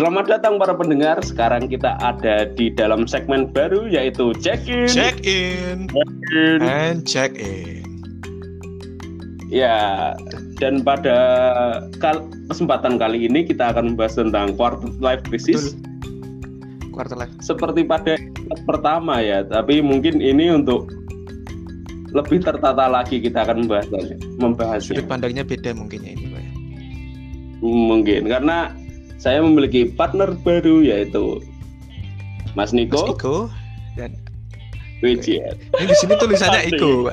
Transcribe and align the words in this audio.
Selamat 0.00 0.32
datang 0.32 0.56
para 0.56 0.72
pendengar. 0.72 1.20
Sekarang 1.20 1.68
kita 1.68 2.00
ada 2.00 2.48
di 2.56 2.72
dalam 2.72 3.04
segmen 3.04 3.52
baru 3.52 3.84
yaitu 3.84 4.32
check 4.40 4.64
in. 4.64 4.88
Check 4.88 5.28
in 5.28 5.92
and 6.64 7.04
check 7.04 7.36
in. 7.36 7.84
Ya, 9.52 10.16
dan 10.56 10.80
pada 10.80 11.16
kal 12.00 12.24
kesempatan 12.48 12.96
kali 12.96 13.28
ini 13.28 13.44
kita 13.44 13.76
akan 13.76 13.92
membahas 13.92 14.16
tentang 14.16 14.56
quarter 14.56 14.88
life 15.04 15.20
crisis. 15.28 15.76
Quarter 16.96 17.20
life. 17.20 17.36
Seperti 17.44 17.84
pada 17.84 18.16
pertama 18.64 19.20
ya, 19.20 19.44
tapi 19.44 19.84
mungkin 19.84 20.24
ini 20.24 20.48
untuk 20.48 20.88
lebih 22.16 22.40
tertata 22.40 22.88
lagi 22.88 23.20
kita 23.20 23.44
akan 23.44 23.68
membahasnya. 23.68 24.16
Membahasnya. 24.40 24.96
Sudut 24.96 25.12
pandangnya 25.12 25.44
beda 25.44 25.76
mungkin 25.76 26.08
ya 26.08 26.16
ini, 26.16 26.24
Pak. 26.24 26.40
ya. 26.40 26.52
Mungkin 27.60 28.22
karena 28.32 28.79
saya 29.20 29.44
memiliki 29.44 29.84
partner 29.92 30.32
baru 30.32 30.80
yaitu 30.80 31.44
Mas 32.56 32.72
Mas 32.72 32.72
Niko, 32.72 33.12
Iko 33.12 33.36
dan 33.94 34.16
Wijiat. 35.04 35.60
ini 35.76 35.86
di 35.92 35.96
sini 35.96 36.14
tulisannya. 36.16 36.72
Iko. 36.72 36.92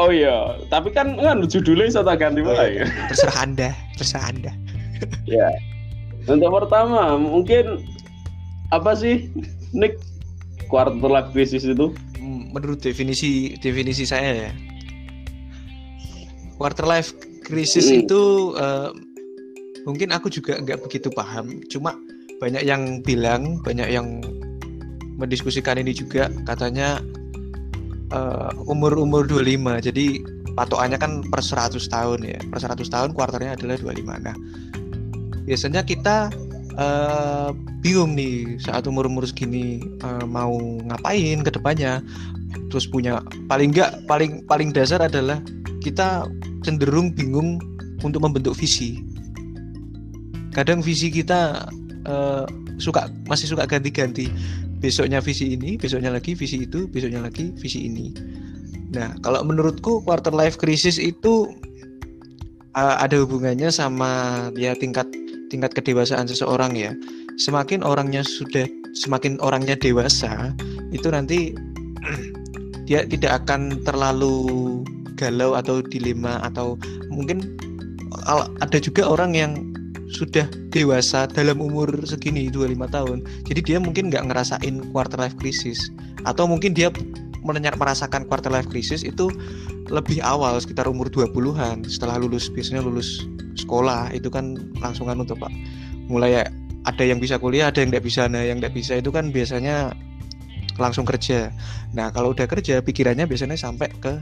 Oh 0.00 0.08
iya, 0.08 0.56
tapi 0.72 0.88
kan 0.96 1.12
kan 1.20 1.44
judulnya 1.44 1.92
tak 1.92 2.24
ganti 2.24 2.40
mulai. 2.40 2.88
Terserah 3.12 3.36
Anda, 3.44 3.76
terserah 4.00 4.32
Anda. 4.32 4.52
ya. 5.28 5.52
Untuk 6.24 6.48
pertama, 6.48 7.20
mungkin 7.20 7.84
apa 8.72 8.96
sih 8.96 9.28
Nick 9.76 10.00
quarter 10.72 10.96
life 11.04 11.28
crisis 11.36 11.68
itu? 11.68 11.92
Hmm, 12.16 12.48
Menurut 12.48 12.80
definisi 12.80 13.60
definisi 13.60 14.08
saya 14.08 14.48
ya, 14.48 14.50
quarter 16.56 16.88
life 16.88 17.12
crisis 17.44 17.88
Hmm. 17.88 18.04
itu 18.04 18.22
eh, 18.56 18.90
mungkin 19.88 20.12
aku 20.12 20.28
juga 20.28 20.60
nggak 20.60 20.84
begitu 20.84 21.08
paham. 21.12 21.64
Cuma 21.68 21.96
banyak 22.40 22.64
yang 22.64 23.04
bilang, 23.04 23.60
banyak 23.60 23.88
yang 23.92 24.20
mendiskusikan 25.20 25.76
ini 25.76 25.92
juga 25.92 26.32
katanya 26.48 27.00
eh, 28.10 28.50
umur-umur 28.66 29.28
25. 29.28 29.80
Jadi 29.84 30.24
patokannya 30.56 30.98
kan 30.98 31.12
per 31.28 31.40
100 31.44 31.78
tahun 31.88 32.20
ya. 32.26 32.40
Per 32.50 32.58
100 32.58 32.88
tahun 32.88 33.10
kuarternya 33.14 33.54
adalah 33.54 33.76
25. 33.78 34.26
Nah, 34.26 34.36
biasanya 35.44 35.84
kita 35.84 36.32
eh, 36.80 37.50
bingung 37.84 38.16
nih 38.16 38.56
saat 38.60 38.88
umur-umur 38.88 39.28
segini 39.28 39.84
eh, 39.84 40.24
mau 40.26 40.56
ngapain 40.88 41.44
ke 41.44 41.50
depannya. 41.52 42.00
Terus 42.70 42.86
punya 42.86 43.22
paling 43.50 43.74
enggak 43.74 43.94
paling 44.06 44.46
paling 44.46 44.70
dasar 44.70 45.02
adalah 45.02 45.42
kita 45.82 46.26
cenderung 46.64 47.12
bingung 47.12 47.60
untuk 48.00 48.20
membentuk 48.24 48.56
visi. 48.56 49.00
Kadang 50.50 50.82
visi 50.82 51.12
kita 51.12 51.70
eh, 52.04 52.44
suka 52.80 53.08
masih 53.28 53.52
suka 53.52 53.68
ganti-ganti. 53.68 54.28
Besoknya 54.80 55.20
visi 55.20 55.52
ini, 55.60 55.76
besoknya 55.76 56.08
lagi 56.08 56.32
visi 56.32 56.64
itu, 56.64 56.88
besoknya 56.88 57.20
lagi 57.20 57.52
visi 57.60 57.84
ini. 57.84 58.16
Nah, 58.96 59.12
kalau 59.20 59.44
menurutku 59.44 60.00
quarter 60.02 60.32
life 60.32 60.56
crisis 60.56 60.96
itu 60.96 61.52
eh, 62.74 62.96
ada 62.98 63.20
hubungannya 63.20 63.68
sama 63.68 64.48
ya 64.56 64.72
tingkat 64.74 65.06
tingkat 65.52 65.76
kedewasaan 65.76 66.26
seseorang 66.26 66.72
ya. 66.74 66.96
Semakin 67.36 67.84
orangnya 67.84 68.24
sudah 68.24 68.68
semakin 68.92 69.38
orangnya 69.40 69.78
dewasa, 69.78 70.52
itu 70.90 71.08
nanti 71.08 71.54
dia 72.90 73.06
tidak 73.06 73.44
akan 73.44 73.80
terlalu 73.86 74.82
galau 75.20 75.52
atau 75.52 75.84
dilema 75.84 76.40
atau 76.40 76.80
mungkin 77.12 77.60
ada 78.64 78.78
juga 78.80 79.04
orang 79.04 79.36
yang 79.36 79.52
sudah 80.10 80.48
dewasa 80.74 81.28
dalam 81.30 81.60
umur 81.60 81.86
segini 82.08 82.48
25 82.48 82.96
tahun 82.96 83.18
jadi 83.46 83.60
dia 83.60 83.78
mungkin 83.78 84.08
nggak 84.08 84.32
ngerasain 84.32 84.80
quarter 84.90 85.20
life 85.20 85.36
crisis 85.38 85.92
atau 86.24 86.48
mungkin 86.48 86.72
dia 86.72 86.88
menenyak 87.44 87.76
merasakan 87.80 88.28
quarter 88.28 88.52
life 88.52 88.68
crisis 88.68 89.04
itu 89.04 89.32
lebih 89.90 90.22
awal 90.22 90.60
sekitar 90.60 90.86
umur 90.86 91.10
20-an 91.10 91.82
setelah 91.88 92.20
lulus 92.20 92.46
biasanya 92.52 92.84
lulus 92.84 93.26
sekolah 93.58 94.14
itu 94.14 94.30
kan 94.30 94.54
langsungan 94.78 95.18
untuk 95.18 95.40
pak. 95.40 95.50
Mulai 96.06 96.46
ada 96.86 97.04
yang 97.04 97.18
bisa 97.18 97.36
kuliah 97.36 97.68
ada 97.68 97.82
yang 97.82 97.90
nggak 97.92 98.04
bisa 98.06 98.30
nah 98.30 98.40
yang 98.40 98.62
nggak 98.62 98.72
bisa 98.72 98.96
itu 98.96 99.10
kan 99.10 99.34
biasanya 99.34 99.92
langsung 100.78 101.04
kerja. 101.04 101.52
Nah 101.92 102.14
kalau 102.14 102.32
udah 102.32 102.46
kerja 102.46 102.80
pikirannya 102.80 103.26
biasanya 103.26 103.58
sampai 103.58 103.90
ke 103.98 104.14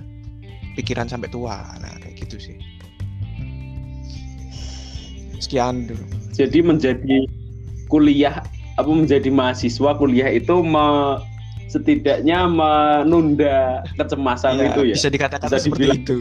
pikiran 0.78 1.04
sampai 1.04 1.26
tua 1.28 1.58
nah 1.76 1.92
kayak 1.98 2.14
gitu 2.18 2.38
sih 2.40 2.56
sekian 5.38 5.86
dulu 5.86 6.04
Jadi 6.30 6.58
menjadi 6.60 7.18
kuliah 7.86 8.42
apa 8.74 8.86
menjadi 8.86 9.26
mahasiswa 9.28 9.90
kuliah 9.92 10.30
itu 10.30 10.54
me- 10.60 11.18
setidaknya 11.66 12.46
menunda 12.46 13.82
kecemasan 13.94 14.56
Ya, 14.56 14.64
itu 14.68 14.80
ya. 14.86 14.94
bisa 14.94 15.10
dikatakan 15.10 15.46
Bisa 15.46 15.58
seperti 15.58 15.82
dibilang. 15.84 16.00
itu 16.00 16.16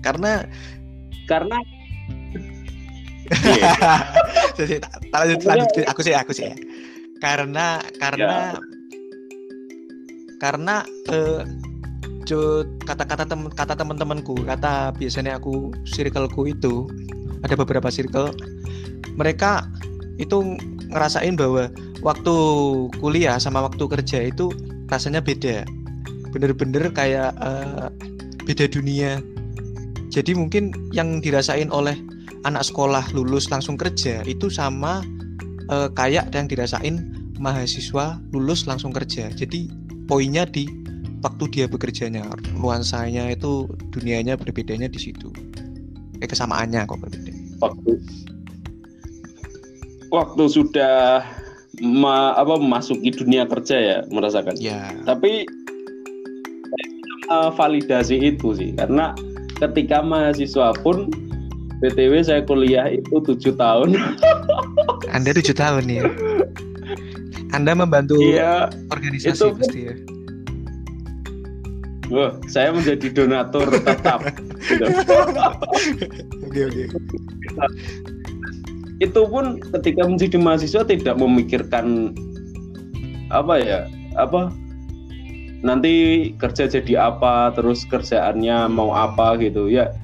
karena 0.00 0.32
Karena 1.24 1.56
Iya. 3.30 3.62
Jadi, 4.58 4.74
tak- 4.82 5.06
tak 5.06 5.18
lanjut, 5.22 5.40
lanjut. 5.46 5.70
aku 5.86 6.00
sih 6.02 6.12
aku 6.12 6.34
sih 6.34 6.44
ya. 6.44 6.54
karena 7.22 7.78
karena 7.96 8.58
karena 10.36 10.76
eh, 11.06 11.42
Cut, 12.30 12.86
kata-kata 12.86 13.26
temen 13.26 13.50
kata 13.50 13.74
teman-temanku 13.74 14.46
kata 14.46 14.94
biasanya 14.94 15.42
aku 15.42 15.74
circleku 15.82 16.46
itu 16.46 16.86
ada 17.42 17.58
beberapa 17.58 17.90
circle 17.90 18.30
mereka 19.18 19.66
itu 20.22 20.54
ngerasain 20.94 21.34
bahwa 21.34 21.74
waktu 22.06 22.34
kuliah 23.02 23.34
sama 23.42 23.66
waktu 23.66 23.82
kerja 23.82 24.30
itu 24.30 24.46
rasanya 24.86 25.18
beda. 25.18 25.66
Bener-bener 26.30 26.94
kayak 26.94 27.34
eh, 27.34 27.88
beda 28.46 28.70
dunia. 28.70 29.18
Jadi 30.14 30.30
mungkin 30.38 30.70
yang 30.94 31.18
dirasain 31.18 31.74
oleh 31.74 31.98
anak 32.46 32.62
sekolah 32.62 33.10
lulus 33.10 33.50
langsung 33.50 33.74
kerja 33.74 34.22
itu 34.22 34.46
sama 34.46 35.02
eh, 35.66 35.88
kayak 35.98 36.30
yang 36.30 36.46
dirasain 36.46 37.10
mahasiswa 37.42 38.22
lulus 38.30 38.70
langsung 38.70 38.94
kerja. 38.94 39.34
Jadi 39.34 39.66
poinnya 40.06 40.46
di 40.46 40.79
waktu 41.20 41.44
dia 41.52 41.66
bekerjanya 41.68 42.24
nuansanya 42.56 43.28
itu 43.28 43.68
dunianya 43.92 44.36
berbedanya 44.36 44.88
di 44.88 44.96
situ. 44.96 45.28
Eh 46.20 46.28
kesamaannya 46.28 46.84
kok 46.84 47.00
berbeda. 47.00 47.32
Waktu 47.60 47.92
waktu 50.10 50.42
sudah 50.48 51.22
ma- 51.80 52.34
apa 52.34 52.56
memasuki 52.56 53.12
dunia 53.12 53.44
kerja 53.46 53.76
ya 53.76 53.96
merasakan. 54.08 54.56
ya 54.56 54.90
Tapi 55.04 55.44
eh, 57.30 57.50
validasi 57.54 58.16
itu 58.18 58.56
sih 58.56 58.72
karena 58.74 59.12
ketika 59.60 60.00
mahasiswa 60.00 60.72
pun 60.80 61.08
BTW 61.80 62.20
saya 62.20 62.44
kuliah 62.44 62.92
itu 62.92 63.20
tujuh 63.24 63.56
tahun. 63.56 63.96
anda 65.16 65.30
tujuh 65.32 65.56
tahun 65.56 65.84
ya 65.88 66.04
anda 67.50 67.72
membantu 67.74 68.20
Iya, 68.20 68.68
organisasi 68.92 69.32
itu 69.42 69.46
pasti 69.56 69.78
ya 69.88 69.94
Wah, 72.10 72.34
saya 72.50 72.74
menjadi 72.74 73.06
donatur 73.14 73.70
tetap. 73.70 74.26
gitu. 74.66 74.84
oke 76.46 76.60
oke 76.66 76.82
Itu 78.98 79.20
pun 79.30 79.62
ketika 79.78 80.02
menjadi 80.04 80.36
mahasiswa 80.36 80.82
tidak 80.82 81.14
memikirkan 81.16 82.12
apa 83.30 83.62
ya, 83.62 83.80
apa 84.18 84.50
nanti 85.62 86.28
kerja 86.34 86.66
jadi 86.66 87.14
apa, 87.14 87.54
terus 87.54 87.86
kerjaannya 87.86 88.66
mau 88.66 88.90
apa 88.90 89.38
gitu 89.38 89.70
ya. 89.70 89.94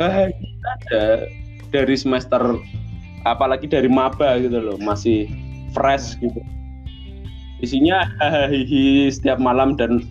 Bahagia 0.00 0.32
aja 0.64 1.02
dari 1.68 1.92
semester 1.92 2.40
apalagi 3.28 3.68
dari 3.68 3.86
maba 3.92 4.40
gitu 4.40 4.56
loh, 4.56 4.80
masih 4.80 5.28
fresh 5.76 6.16
gitu. 6.24 6.40
Isinya 7.60 8.08
setiap 9.12 9.36
malam 9.36 9.76
dan 9.76 10.08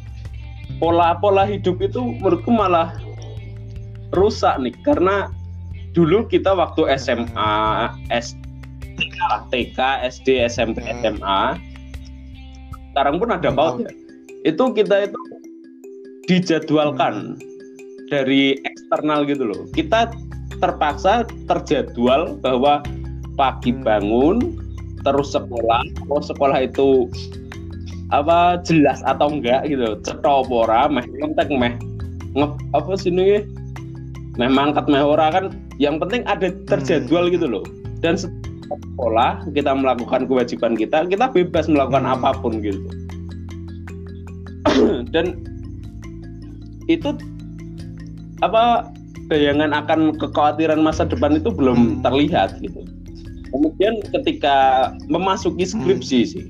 pola-pola 0.80 1.44
hidup 1.46 1.84
itu 1.84 2.00
menurutku 2.20 2.50
malah 2.50 2.96
rusak 4.16 4.58
nih 4.64 4.74
karena 4.88 5.30
dulu 5.94 6.26
kita 6.26 6.56
waktu 6.56 6.88
SMA, 6.98 7.92
S, 8.10 8.34
TK, 9.52 9.80
SD, 10.08 10.48
SMP, 10.48 10.82
Hmm. 10.82 10.92
SMA, 11.04 11.42
sekarang 12.94 13.20
pun 13.20 13.30
ada 13.30 13.50
Hmm. 13.52 13.58
paut 13.58 13.76
ya. 13.84 13.92
Itu 14.48 14.72
kita 14.72 15.12
itu 15.12 15.20
dijadwalkan 16.32 17.36
dari 18.08 18.58
eksternal 18.64 19.28
gitu 19.28 19.50
loh. 19.50 19.68
Kita 19.76 20.10
terpaksa 20.64 21.28
terjadwal 21.46 22.40
bahwa 22.40 22.82
pagi 23.36 23.76
Hmm. 23.76 23.84
bangun 23.84 24.38
terus 25.04 25.32
sekolah, 25.32 25.82
kalau 26.06 26.22
sekolah 26.24 26.60
itu 26.68 27.08
apa 28.10 28.58
jelas 28.66 29.02
atau 29.06 29.30
enggak 29.30 29.70
gitu. 29.70 29.98
Cetha 30.02 30.32
apa 30.42 30.54
ora 30.54 30.82
meh 30.90 31.06
ngentek 31.22 31.50
meh. 31.54 31.74
Nge, 32.34 32.48
apa 32.74 32.92
sih 32.98 33.14
ini? 33.14 33.46
Meh 34.38 34.50
mangkat 34.50 34.90
meh 34.90 35.02
ora 35.02 35.30
kan 35.30 35.54
yang 35.78 36.02
penting 36.02 36.26
ada 36.26 36.50
terjadwal 36.66 37.30
gitu 37.30 37.46
loh. 37.46 37.66
Dan 38.02 38.18
sekolah 38.18 39.46
kita 39.54 39.74
melakukan 39.74 40.26
kewajiban 40.26 40.74
kita 40.74 41.06
kita 41.06 41.30
bebas 41.30 41.70
melakukan 41.70 42.06
Hmm. 42.06 42.14
apa 42.18 42.30
pun 42.42 42.58
gitu. 42.62 42.82
Dan 45.14 45.38
itu 46.90 47.14
apa 48.42 48.90
bayangan 49.30 49.70
akan 49.76 50.18
kekhawatiran 50.18 50.82
masa 50.82 51.06
depan 51.06 51.38
itu 51.38 51.54
belum 51.54 51.78
Hmm. 51.78 52.02
terlihat 52.02 52.58
gitu. 52.66 52.82
Kemudian 53.50 54.02
ketika 54.14 54.90
memasuki 55.10 55.66
skripsi 55.66 56.20
sih 56.26 56.46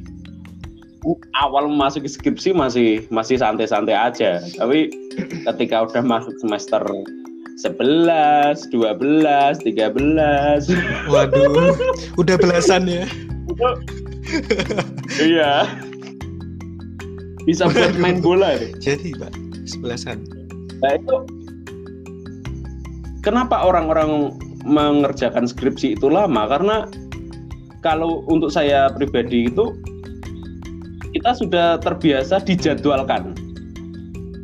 awal 1.40 1.72
memasuki 1.72 2.12
skripsi 2.12 2.52
masih 2.52 3.08
masih 3.08 3.40
santai-santai 3.40 3.96
aja 3.96 4.44
tapi 4.60 4.92
ketika 5.48 5.88
udah 5.88 6.04
masuk 6.04 6.36
semester 6.44 6.84
11, 7.60 8.72
12, 8.72 8.72
13 8.72 9.68
Waduh, 11.12 11.76
udah 12.16 12.40
belasan 12.40 12.88
ya. 12.88 13.04
iya 15.20 15.68
bisa 17.50 17.66
buat 17.66 17.98
main 17.98 18.22
bola 18.22 18.62
deh. 18.62 18.72
Jadi, 18.78 19.18
Pak, 19.18 19.34
sebelasan. 19.66 20.22
Nah 20.86 20.92
itu 20.96 21.16
kenapa 23.26 23.66
orang-orang 23.66 24.38
mengerjakan 24.70 25.50
skripsi 25.50 25.98
itu 25.98 26.08
lama? 26.08 26.46
Karena 26.46 26.86
kalau 27.82 28.22
untuk 28.30 28.54
saya 28.54 28.94
pribadi 28.94 29.50
itu 29.50 29.74
kita 31.16 31.32
sudah 31.38 31.82
terbiasa 31.82 32.42
dijadwalkan 32.46 33.34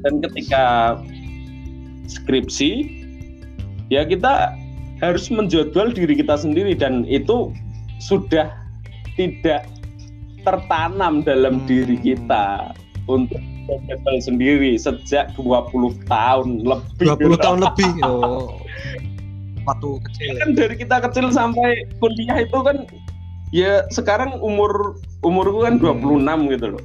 dan 0.06 0.14
ketika 0.22 0.64
skripsi 2.06 2.90
ya 3.90 4.06
kita 4.06 4.54
harus 5.02 5.28
menjadwal 5.28 5.92
diri 5.92 6.16
kita 6.18 6.38
sendiri 6.40 6.74
dan 6.78 7.04
itu 7.06 7.52
sudah 8.00 8.50
tidak 9.20 9.68
tertanam 10.46 11.26
dalam 11.26 11.64
Hmm. 11.64 11.68
diri 11.68 11.98
kita 12.00 12.72
untuk 13.10 13.42
menjadwal 13.66 14.18
sendiri 14.22 14.78
sejak 14.78 15.34
20 15.38 15.98
tahun 16.06 16.62
lebih 16.66 17.18
20 17.18 17.38
tahun 17.42 17.60
lebih. 17.66 17.92
Oh. 18.06 18.62
Waktu 19.66 19.90
kecil. 20.06 20.34
kan 20.38 20.50
dari 20.54 20.76
kita 20.78 20.96
kecil 21.10 21.34
sampai 21.34 21.90
kuliah 21.98 22.46
itu 22.46 22.60
kan 22.62 22.86
ya 23.50 23.82
sekarang 23.90 24.38
umur 24.38 24.94
umurku 25.26 25.66
kan 25.66 25.82
26 25.82 26.54
gitu 26.54 26.78
loh. 26.78 26.84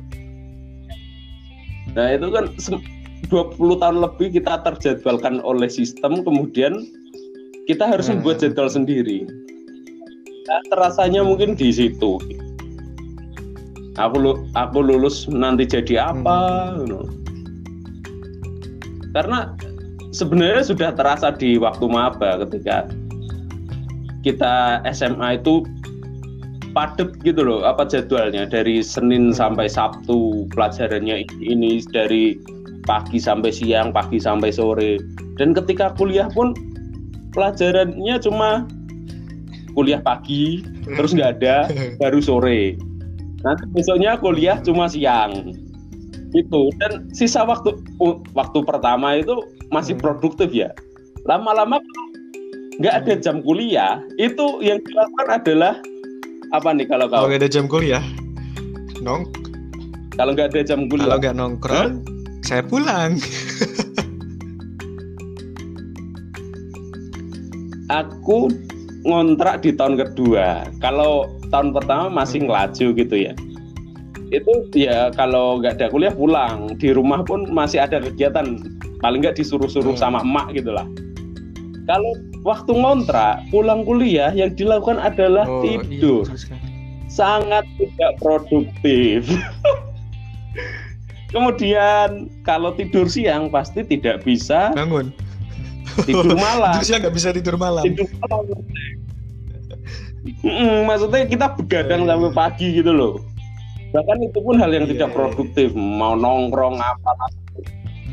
Nah, 1.92 2.16
itu 2.16 2.26
kan 2.32 2.44
sem- 2.56 2.86
20 3.28 3.78
tahun 3.78 4.00
lebih 4.00 4.40
kita 4.40 4.64
terjadwalkan 4.64 5.44
oleh 5.44 5.68
sistem 5.68 6.24
kemudian 6.24 6.88
kita 7.68 7.86
harus 7.86 8.08
Hmm. 8.08 8.18
membuat 8.18 8.42
jadwal 8.42 8.66
sendiri. 8.66 9.28
Nah, 10.48 10.60
terasanya 10.72 11.22
mungkin 11.22 11.54
di 11.54 11.70
situ. 11.70 12.18
Aku 14.00 14.16
lu- 14.16 14.42
aku 14.56 14.80
lulus 14.80 15.28
nanti 15.28 15.68
jadi 15.68 16.10
apa? 16.10 16.72
you 16.80 16.86
know. 16.88 17.04
Karena 19.12 19.52
sebenarnya 20.14 20.62
sudah 20.66 20.90
terasa 20.94 21.34
di 21.34 21.58
waktu 21.58 21.84
maba 21.86 22.42
ketika 22.46 22.86
kita 24.22 24.80
SMA 24.86 25.38
itu 25.42 25.66
padet 26.72 27.10
gitu 27.22 27.42
loh 27.42 27.66
apa 27.66 27.86
jadwalnya? 27.86 28.46
Dari 28.46 28.80
Senin 28.80 29.34
sampai 29.34 29.66
Sabtu 29.66 30.46
pelajarannya 30.54 31.26
ini 31.42 31.82
dari 31.90 32.38
pagi 32.86 33.20
sampai 33.20 33.52
siang 33.52 33.92
pagi 33.92 34.18
sampai 34.18 34.50
sore. 34.50 34.96
Dan 35.36 35.52
ketika 35.52 35.92
kuliah 35.94 36.30
pun 36.32 36.52
pelajarannya 37.34 38.16
cuma 38.22 38.66
kuliah 39.78 40.02
pagi 40.02 40.66
terus 40.96 41.14
nggak 41.14 41.42
ada 41.42 41.68
baru 42.02 42.18
sore. 42.18 42.74
Nanti 43.40 43.64
besoknya 43.72 44.20
kuliah 44.20 44.60
cuma 44.60 44.90
siang. 44.90 45.54
Itu 46.30 46.70
dan 46.78 47.10
sisa 47.10 47.42
waktu 47.42 47.74
u- 47.98 48.22
waktu 48.38 48.62
pertama 48.62 49.18
itu 49.18 49.34
masih 49.74 49.98
Hmm. 49.98 50.02
produktif 50.02 50.50
ya. 50.54 50.70
Lama-lama 51.26 51.82
nggak 52.80 52.94
ada 53.04 53.14
jam 53.20 53.42
kuliah 53.44 54.00
itu 54.16 54.62
yang 54.64 54.80
dilakukan 54.80 55.28
adalah 55.28 55.74
apa 56.50 56.68
nih 56.74 56.86
kalau 56.86 57.06
Kalau 57.06 57.24
kau 57.24 57.28
nggak 57.30 57.40
ada 57.42 57.50
jam 57.50 57.64
kuliah, 57.66 58.02
nong. 59.00 59.22
kalau 60.18 60.34
nggak 60.34 60.50
ada 60.50 60.60
jam 60.66 60.84
Kalau 60.84 60.90
kuliah 60.90 61.16
nggak 61.18 61.36
nongkrong, 61.38 61.90
saya 62.42 62.62
pulang. 62.62 63.16
aku 67.90 68.46
ngontrak 69.02 69.64
di 69.64 69.74
tahun 69.74 69.98
kedua 69.98 70.68
kalau 70.78 71.26
tahun 71.50 71.74
pertama 71.74 72.06
masih 72.12 72.44
Hmm. 72.44 72.46
ngelaju 72.46 72.86
gitu 72.94 73.16
ya 73.16 73.32
itu 74.30 74.52
ya 74.78 75.10
kalau 75.10 75.58
nggak 75.58 75.82
ada 75.82 75.86
kuliah 75.90 76.14
pulang 76.14 76.70
di 76.78 76.94
rumah 76.94 77.26
pun 77.26 77.50
masih 77.50 77.82
ada 77.82 77.98
kegiatan 77.98 78.62
paling 79.02 79.26
nggak 79.26 79.34
disuruh-suruh 79.34 79.98
Hmm. 79.98 80.02
sama 80.06 80.18
emak 80.22 80.54
gitulah 80.54 80.86
kalau 81.90 82.12
waktu 82.40 82.72
ngontrak 82.72 83.44
pulang 83.48 83.82
kuliah 83.82 84.30
yang 84.30 84.50
dilakukan 84.50 84.96
adalah 84.96 85.44
Oh, 85.44 85.60
iya, 85.62 85.80
tidur 85.82 86.24
sekali. 86.30 86.60
sangat 87.06 87.64
tidak 87.76 88.12
produktif 88.16 89.26
kemudian 91.30 92.08
kalau 92.42 92.72
tidur 92.72 93.06
siang 93.06 93.48
pasti 93.48 93.82
tidak 93.82 94.22
bisa 94.22 94.72
Bangun. 94.72 95.14
tidur 96.02 96.34
malam 96.46 96.74
Terus 96.76 96.90
nggak 96.92 97.14
bisa 97.14 97.28
tidur 97.30 97.54
malam. 97.56 97.84
tidur 97.84 98.08
malam. 98.20 98.46
Mm, 100.42 100.84
maksudnya 100.84 101.24
kita 101.24 101.46
begadang 101.54 102.04
Iya, 102.04 102.12
sampai 102.12 102.28
iya. 102.28 102.36
pagi 102.36 102.66
gitu 102.74 102.92
loh. 102.92 103.12
Bahkan 103.90 104.18
itu 104.20 104.38
pun 104.38 104.54
hal 104.54 104.70
yang 104.70 104.84
Iya, 104.84 104.92
tidak 104.94 105.08
iya, 105.08 105.16
produktif, 105.16 105.68
mau 105.72 106.12
nongkrong 106.12 106.76
apa. 106.76 107.10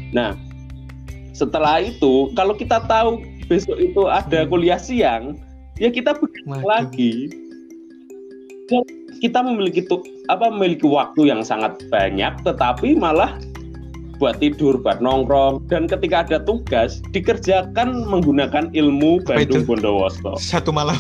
Nah, 0.09 0.31
setelah 1.30 1.83
itu 1.83 2.31
kalau 2.31 2.56
kita 2.56 2.80
tahu 2.81 3.19
besok 3.47 3.79
itu 3.79 4.05
ada 4.07 4.44
Hmm. 4.44 4.49
kuliah 4.51 4.79
siang, 4.79 5.39
ya 5.79 5.89
kita 5.89 6.15
Waduh. 6.45 6.63
lagi. 6.67 7.31
Ya, 8.67 8.83
kita 9.23 9.39
memiliki 9.39 9.88
tuh 9.88 10.03
apa 10.27 10.51
memiliki 10.51 10.83
waktu 10.83 11.31
yang 11.31 11.39
sangat 11.39 11.79
banyak, 11.88 12.35
tetapi 12.44 12.99
malah 12.99 13.39
buat 14.19 14.41
tidur, 14.44 14.75
buat 14.83 14.99
nongkrong, 14.99 15.63
dan 15.71 15.88
ketika 15.88 16.27
ada 16.27 16.38
tugas 16.44 16.99
dikerjakan 17.15 18.03
menggunakan 18.09 18.67
ilmu 18.75 19.23
Apa 19.23 19.45
itu? 19.45 19.63
Bandung 19.63 19.80
Bondowoso. 19.80 20.35
Satu 20.51 20.75
malam. 20.75 20.99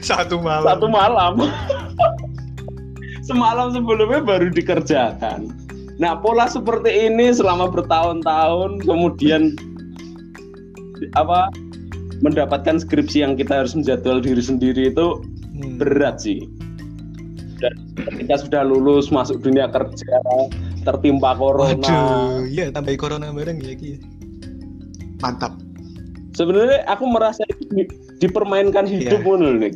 Satu 0.00 0.40
malam. 0.40 0.64
Satu 0.64 0.86
malam. 0.88 1.32
Semalam 3.30 3.70
sebelumnya 3.70 4.24
baru 4.26 4.50
dikerjakan. 4.50 5.54
Nah, 6.02 6.18
pola 6.18 6.50
seperti 6.50 7.12
ini 7.12 7.30
selama 7.30 7.70
bertahun-tahun 7.70 8.82
kemudian 8.82 9.54
apa 11.14 11.50
mendapatkan 12.20 12.76
skripsi 12.78 13.24
yang 13.24 13.32
kita 13.34 13.64
harus 13.64 13.72
menjadwal 13.72 14.20
diri 14.20 14.40
sendiri 14.40 14.92
itu 14.92 15.24
Hmm. 15.50 15.76
berat 15.76 16.20
sih. 16.20 16.40
Dan 17.60 17.76
ketika 18.08 18.40
sudah 18.40 18.62
lulus 18.64 19.12
masuk 19.12 19.44
dunia 19.44 19.68
kerja 19.68 20.16
tertimpa 20.80 21.36
corona. 21.36 21.76
Waduh, 21.76 22.48
iya 22.48 22.72
tambahin 22.72 22.96
corona 22.96 23.28
bareng 23.28 23.60
ya 23.60 23.76
Ki. 23.76 24.00
Mantap. 25.20 25.60
Sebenarnya 26.32 26.88
aku 26.88 27.04
merasa 27.04 27.44
itu 27.44 27.62
di- 27.68 27.92
dipermainkan 28.16 28.88
hidup 28.88 29.20
Iya. 29.20 29.26
ngono 29.26 29.48
nih. 29.60 29.72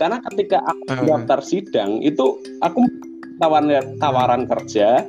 Karena 0.00 0.16
ketika 0.24 0.64
aku 0.64 0.82
Uh. 0.88 1.04
daftar 1.04 1.40
sidang 1.44 2.00
itu 2.00 2.40
aku 2.64 2.80
tawaran 3.36 3.68
tawaran 4.00 4.42
kerja 4.48 5.04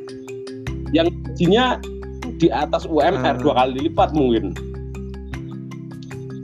yang 0.92 1.08
gajinya 1.24 1.80
di 2.36 2.52
atas 2.52 2.84
UMR 2.84 3.38
Uh. 3.38 3.40
dua 3.40 3.54
kali 3.56 3.88
lipat 3.88 4.12
mungkin. 4.12 4.52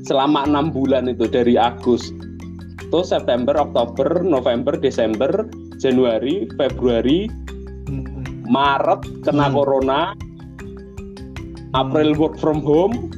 Selama 0.05 0.45
enam 0.45 0.69
bulan 0.69 1.09
itu 1.09 1.25
dari 1.25 1.57
Agustus, 1.57 2.13
September, 3.03 3.57
Oktober, 3.57 4.21
November, 4.21 4.77
Desember, 4.77 5.49
Januari, 5.81 6.47
Februari, 6.55 7.27
Hmm, 7.89 8.05
hmm. 8.05 8.45
Maret 8.47 9.01
kena 9.25 9.49
Hmm. 9.49 9.55
corona, 9.57 10.01
April 11.75 12.15
work 12.15 12.37
from 12.39 12.61
home, 12.61 13.11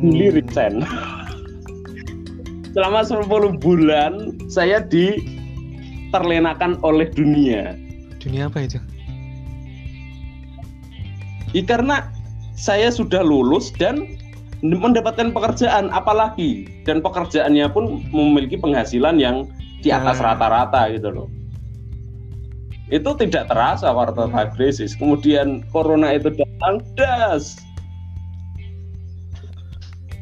Juli 0.00 0.30
Hmm. 0.30 0.36
resign. 0.40 0.74
Selama 2.74 3.04
10 3.04 3.58
bulan 3.60 4.36
saya 4.48 4.80
di 4.80 5.20
terlenakan 6.14 6.78
oleh 6.86 7.10
dunia. 7.12 7.74
Dunia 8.22 8.48
apa 8.48 8.64
itu? 8.64 8.78
Ya, 11.52 11.62
karena 11.64 12.08
saya 12.52 12.92
sudah 12.92 13.24
lulus 13.24 13.72
dan 13.76 14.16
mendapatkan 14.64 15.32
pekerjaan 15.36 15.92
apalagi 15.92 16.64
dan 16.88 17.04
pekerjaannya 17.04 17.68
pun 17.68 18.00
memiliki 18.08 18.56
penghasilan 18.56 19.20
yang 19.20 19.44
di 19.84 19.92
atas 19.92 20.18
Ah. 20.22 20.32
rata-rata 20.32 20.88
gitu 20.92 21.12
loh. 21.12 21.28
Itu 22.86 23.18
tidak 23.18 23.50
terasa 23.50 23.90
quarter 23.90 24.30
life 24.30 24.54
crisis. 24.54 24.94
Kemudian 24.94 25.66
corona 25.74 26.14
itu 26.14 26.30
datang 26.30 26.80
das. 26.94 27.58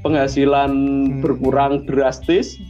Penghasilan 0.00 0.72
Hmm. 0.72 1.20
berkurang 1.24 1.84
drastis 1.88 2.60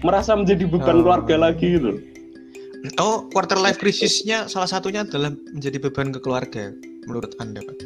merasa 0.00 0.32
menjadi 0.32 0.64
beban 0.64 1.00
Oh. 1.00 1.04
keluarga 1.04 1.34
lagi 1.36 1.76
gitu. 1.76 2.00
Oh, 3.02 3.26
quarter 3.34 3.58
life 3.58 3.82
crisisnya 3.82 4.46
salah 4.46 4.70
satunya 4.70 5.02
adalah 5.02 5.34
menjadi 5.50 5.82
beban 5.82 6.14
ke 6.14 6.22
keluarga 6.22 6.70
menurut 7.10 7.34
Anda, 7.42 7.58
Pak. 7.60 7.78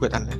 Buat 0.00 0.16
Anda. 0.16 0.34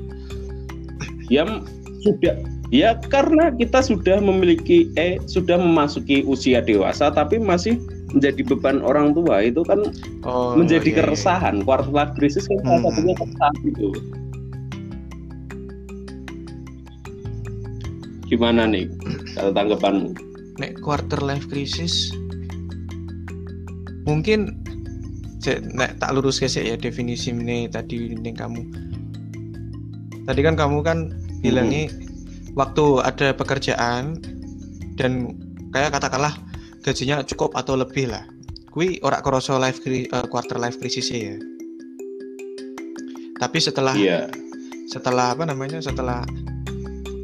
Ya 1.33 1.49
m- 1.49 1.65
sudah 2.05 2.37
ya 2.69 3.01
karena 3.09 3.49
kita 3.57 3.81
sudah 3.81 4.21
memiliki 4.21 4.93
eh 5.01 5.17
sudah 5.25 5.57
memasuki 5.57 6.21
usia 6.29 6.61
dewasa 6.61 7.09
tapi 7.09 7.41
masih 7.41 7.81
menjadi 8.13 8.45
beban 8.45 8.85
orang 8.85 9.17
tua 9.17 9.41
itu 9.41 9.65
kan 9.65 9.81
Oh, 10.29 10.53
menjadi 10.53 10.93
iya, 10.93 10.97
iya. 11.01 11.05
keresahan. 11.09 11.65
Quarter 11.65 11.89
life 11.89 12.13
crisis 12.21 12.45
kan 12.45 12.61
salah 12.61 12.79
Hmm. 12.79 12.85
satunya 12.93 13.15
keresahan 13.17 13.55
gitu. 13.65 13.89
Gimana 18.29 18.69
nih 18.69 18.93
kalau 19.33 19.53
tanggapanmu? 19.57 20.11
Nek 20.61 20.77
quarter 20.85 21.21
life 21.25 21.49
crisis 21.49 22.13
mungkin 24.05 24.61
Cek, 25.43 25.75
nek 25.75 25.99
tak 25.99 26.15
lurus 26.15 26.39
ke 26.39 26.47
ya 26.47 26.79
definisi 26.79 27.35
ini 27.35 27.67
tadi 27.67 28.15
ning 28.15 28.39
kamu. 28.39 28.63
Tadi 30.23 30.39
kan 30.39 30.55
kamu 30.55 30.87
kan 30.87 31.11
bilangi 31.43 31.91
waktu 32.55 32.85
ada 33.03 33.35
pekerjaan 33.35 34.17
dan 34.95 35.35
kayak 35.75 35.93
katakanlah 35.99 36.37
gajinya 36.81 37.27
cukup 37.27 37.53
atau 37.59 37.75
lebih 37.75 38.09
lah. 38.09 38.23
Kui 38.73 38.97
ora 39.05 39.21
kroso 39.21 39.59
life 39.61 39.83
eh, 39.85 40.09
quarter 40.31 40.57
life 40.57 40.79
crisis 40.81 41.11
ya. 41.13 41.37
Tapi 43.37 43.59
setelah 43.59 43.93
Iya. 43.99 44.31
setelah 44.89 45.35
apa 45.35 45.45
namanya 45.45 45.83
setelah 45.83 46.23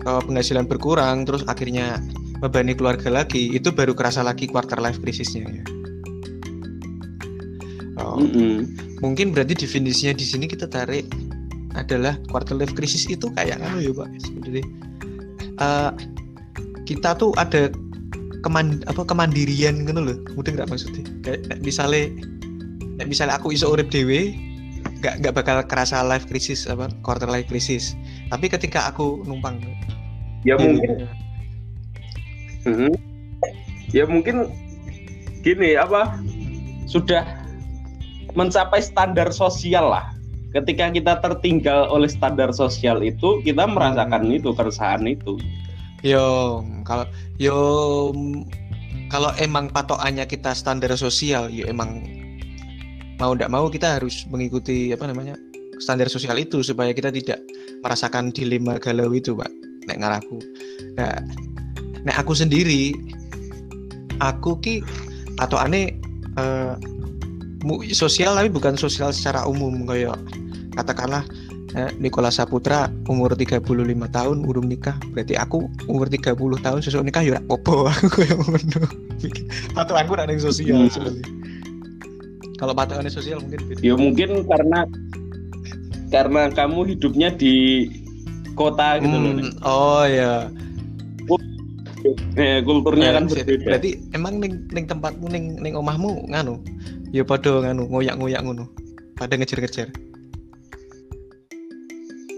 eh, 0.05 0.23
penghasilan 0.27 0.67
berkurang 0.67 1.23
terus 1.25 1.47
akhirnya 1.47 2.03
membebani 2.39 2.75
keluarga 2.75 3.11
lagi 3.11 3.51
itu 3.51 3.71
baru 3.75 3.95
kerasa 3.95 4.23
lagi 4.23 4.47
quarter 4.47 4.79
life 4.79 4.99
crisisnya 5.03 5.47
ya. 5.47 5.65
Oh, 7.99 8.23
Mm-mm. 8.23 8.63
mungkin 9.03 9.35
berarti 9.35 9.59
definisinya 9.59 10.15
di 10.15 10.23
sini 10.23 10.47
kita 10.47 10.71
tarik 10.71 11.11
adalah 11.79 12.15
quarter 12.29 12.59
life 12.59 12.75
crisis 12.75 13.07
itu 13.07 13.31
kayak 13.35 13.63
apa 13.63 13.79
ya 13.79 13.93
pak 13.95 14.09
sebenarnya. 14.23 14.65
Eh, 15.59 15.93
kita 16.87 17.15
tuh 17.19 17.35
ada 17.39 17.71
keman 18.43 18.81
apa 18.87 19.03
kemandirian 19.03 19.83
gitu 19.85 20.01
loh 20.01 20.19
mudah 20.39 20.53
nggak 20.59 20.69
maksudnya? 20.71 21.05
Kayak 21.27 21.61
misalnya 21.63 22.11
misalnya 23.07 23.39
aku 23.39 23.55
iso 23.55 23.71
urip 23.71 23.91
dewe 23.91 24.35
nggak 25.03 25.23
nggak 25.23 25.35
bakal 25.35 25.63
kerasa 25.67 26.03
life 26.03 26.27
crisis 26.27 26.67
apa 26.67 26.91
quarter 27.07 27.31
life 27.31 27.47
crisis. 27.47 27.95
Tapi 28.31 28.51
ketika 28.51 28.91
aku 28.91 29.23
numpang 29.27 29.63
Ya 30.47 30.55
Iya, 30.55 30.55
mungkin. 30.63 30.91
Mhm. 32.63 32.93
Ya 33.91 34.05
mungkin 34.07 34.37
gini 35.43 35.75
apa 35.75 36.21
sudah 36.87 37.25
mencapai 38.37 38.79
standar 38.85 39.33
sosial 39.35 39.89
lah. 39.89 40.18
Ketika 40.49 40.89
kita 40.89 41.21
tertinggal 41.21 41.93
oleh 41.93 42.09
standar 42.09 42.49
sosial 42.57 43.05
itu, 43.05 43.45
kita 43.45 43.69
merasakan 43.69 44.33
itu 44.33 44.57
keresahan 44.57 45.05
itu. 45.05 45.37
Yo, 46.01 46.63
kalau 46.89 47.05
yo 47.37 47.59
kalau 49.13 49.29
emang 49.37 49.69
patokannya 49.69 50.25
kita 50.25 50.57
standar 50.57 50.89
sosial, 50.97 51.53
yo 51.53 51.69
emang 51.69 52.01
mau 53.21 53.37
tidak 53.37 53.51
mau 53.53 53.67
kita 53.69 54.01
harus 54.01 54.25
mengikuti 54.31 54.95
apa 54.95 55.11
namanya 55.11 55.35
standar 55.83 56.09
sosial 56.09 56.39
itu 56.41 56.65
supaya 56.65 56.97
kita 56.97 57.13
tidak 57.13 57.45
merasakan 57.85 58.33
dilema 58.33 58.81
galau 58.81 59.13
itu, 59.13 59.37
Pak. 59.37 59.53
Nek 59.85 59.99
ngaraku. 60.01 60.39
Nah, 60.97 61.19
nek 62.09 62.17
aku 62.25 62.33
sendiri, 62.33 62.97
aku 64.25 64.57
ki 64.65 64.81
atau 65.39 65.61
aneh 65.61 65.93
eh, 66.41 66.73
sosial 67.93 68.37
tapi 68.39 68.49
bukan 68.49 68.75
sosial 68.79 69.11
secara 69.11 69.45
umum. 69.45 69.85
Kayak 69.85 70.19
katakanlah 70.75 71.27
eh, 71.75 71.91
Nikola 71.99 72.31
Saputra 72.31 72.87
umur 73.11 73.35
35 73.35 73.63
tahun 74.11 74.37
urung 74.47 74.67
nikah. 74.71 74.95
Berarti 75.13 75.35
aku 75.35 75.67
umur 75.91 76.07
30 76.07 76.37
tahun 76.37 76.79
sesuk 76.81 77.03
nikah 77.03 77.23
ya 77.25 77.39
ora 77.39 77.43
apa 77.51 77.75
aku 77.95 78.07
kayak 78.11 78.37
ngono. 78.39 78.81
Patokanku 79.75 80.13
nek 80.19 80.27
ning 80.31 80.41
sosial. 80.41 80.87
Hmm. 80.87 80.91
sebenarnya 80.91 81.27
kalau 82.59 82.75
patokannya 82.75 83.13
sosial 83.15 83.39
mungkin 83.39 83.61
beda. 83.71 83.81
Ya 83.87 83.95
mungkin 83.95 84.31
karena 84.51 84.83
karena 86.11 86.51
kamu 86.51 86.91
hidupnya 86.91 87.31
di 87.31 87.87
kota 88.59 88.99
gitu 88.99 89.15
loh. 89.15 89.33
Hmm, 89.39 89.51
oh 89.63 90.03
ya 90.03 90.51
Eh, 92.39 92.63
kulturnya 92.63 93.11
kan 93.19 93.27
Eh, 93.27 93.43
berbeda. 93.43 93.65
berarti 93.67 93.91
emang 94.15 94.39
ning 94.39 94.63
ning 94.71 94.87
tempatmu 94.87 95.27
ning 95.31 95.59
ning 95.59 95.75
omahmu 95.75 96.31
nganu 96.31 96.63
ya 97.13 97.23
pada 97.25 97.65
nganu 97.65 97.89
ngoyak-ngoyak 97.89 98.41
ngono 98.45 98.65
pada 99.17 99.35
ngejar-ngejar 99.35 99.89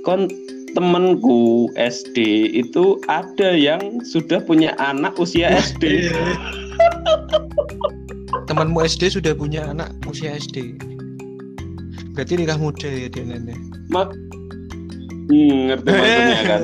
kon 0.07 0.31
temenku 0.73 1.69
SD 1.75 2.51
itu 2.55 3.03
ada 3.11 3.53
yang 3.53 3.99
sudah 4.07 4.39
punya 4.39 4.71
anak 4.79 5.19
usia 5.19 5.51
SD. 5.51 6.15
temanmu 8.47 8.83
SD 8.87 9.15
sudah 9.19 9.35
punya 9.35 9.67
anak 9.71 9.91
usia 10.07 10.39
SD 10.39 10.79
berarti 12.15 12.39
nikah 12.39 12.59
muda 12.59 12.87
ya 12.87 13.07
dia 13.11 13.23
nenek 13.27 13.59
Mak 13.91 14.15
Hmm, 15.31 15.71
ngerti 15.71 15.91
maksudnya 15.95 16.43
kan. 16.43 16.63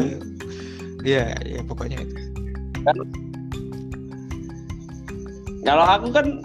Iya, 1.06 1.24
ya 1.46 1.60
pokoknya 1.62 2.02
itu. 2.02 2.14
Kalau 5.62 5.86
aku 5.86 6.10
kan 6.10 6.42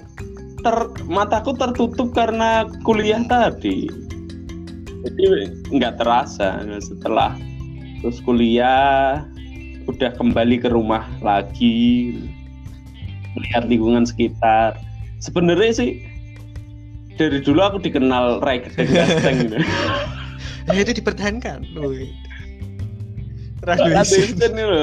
ter 0.61 0.77
mataku 1.09 1.53
tertutup 1.57 2.13
karena 2.13 2.65
kuliah 2.85 3.21
tadi. 3.25 3.89
Jadi 5.01 5.23
nggak 5.73 5.97
terasa 5.97 6.61
setelah 6.77 7.33
terus 8.01 8.21
kuliah 8.21 9.25
udah 9.89 10.13
kembali 10.13 10.61
ke 10.61 10.69
rumah 10.69 11.05
lagi 11.25 12.17
melihat 13.33 13.65
lingkungan 13.65 14.05
sekitar. 14.05 14.77
Sebenarnya 15.21 15.71
sih 15.73 15.89
dari 17.17 17.41
dulu 17.41 17.61
aku 17.61 17.77
dikenal 17.81 18.41
Rai 18.41 18.61
Gedeng 18.65 18.89
Gasteng 18.89 19.35
gitu. 19.45 19.57
Nah, 20.69 20.77
itu 20.77 20.93
dipertahankan. 20.93 21.65
Loh, 21.73 21.93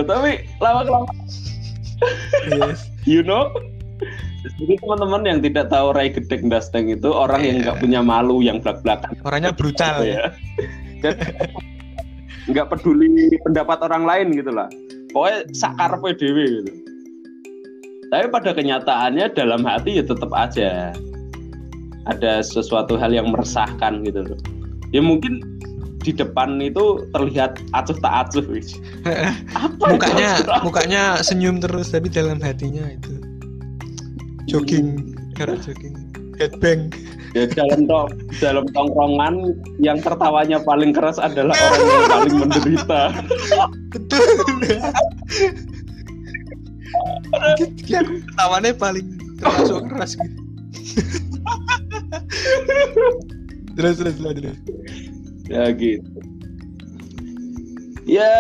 tapi 0.07 0.31
lama-lama 0.59 1.07
Yes. 2.47 2.87
you 3.11 3.27
know 3.27 3.51
jadi 4.57 4.75
teman-teman 4.81 5.23
yang 5.29 5.39
tidak 5.45 5.67
tahu 5.69 5.93
Rai 5.93 6.09
Gedek 6.09 6.47
Dasteng 6.49 6.89
itu 6.89 7.11
orang 7.13 7.45
yang 7.45 7.57
Iya. 7.61 7.65
nggak 7.69 7.79
punya 7.85 8.01
malu 8.01 8.41
yang 8.41 8.59
belak-belakan 8.63 9.13
Orangnya 9.27 9.53
brutal. 9.53 10.01
Ya. 10.07 10.33
nggak 12.49 12.67
peduli 12.73 13.37
pendapat 13.45 13.79
orang 13.85 14.09
lain 14.09 14.27
gitu 14.33 14.49
lah. 14.49 14.69
Pokoknya 15.13 15.45
sakar 15.53 16.01
PDW 16.01 16.39
gitu. 16.65 16.73
Tapi 18.09 18.27
pada 18.33 18.51
kenyataannya 18.57 19.37
dalam 19.37 19.61
hati 19.69 20.01
ya 20.01 20.05
tetap 20.05 20.33
aja 20.33 20.97
ada 22.09 22.41
sesuatu 22.41 22.97
hal 22.97 23.13
yang 23.13 23.29
meresahkan 23.29 24.01
gitu 24.01 24.25
loh. 24.25 24.41
Ya 24.97 25.05
mungkin 25.05 25.45
di 26.01 26.17
depan 26.17 26.57
itu 26.65 27.05
terlihat 27.13 27.61
acuh 27.77 27.99
tak 28.01 28.33
acuh 28.33 28.41
apa 29.53 29.85
Mukanya 29.93 30.31
mukanya 30.65 31.03
senyum 31.21 31.61
terus 31.61 31.93
tapi 31.93 32.09
dalam 32.09 32.41
hatinya 32.41 32.87
itu 32.89 33.18
jogging, 34.49 35.15
cara 35.37 35.55
jogging, 35.61 35.95
headbang. 36.41 36.89
ya 37.37 37.45
dalam 37.53 37.85
tong 37.85 38.09
dalam 38.41 38.65
tongkrongan 38.73 39.53
yang 39.79 40.01
tertawanya 40.01 40.57
paling 40.65 40.97
keras 40.97 41.21
adalah 41.21 41.53
orang 41.53 41.85
yang 41.85 42.09
paling 42.09 42.35
menderita 42.41 43.03
Betul. 43.93 44.25
Aku 47.29 47.65
ketawannya 47.85 48.73
paling 48.73 49.07
termasuk 49.37 49.85
keras 49.93 50.17
gitu. 50.17 50.41
terus 53.77 53.95
terus 54.01 54.17
terus 54.19 54.35
terus. 54.35 54.59
ya 55.47 55.69
gitu 55.77 56.09
ya 58.09 58.33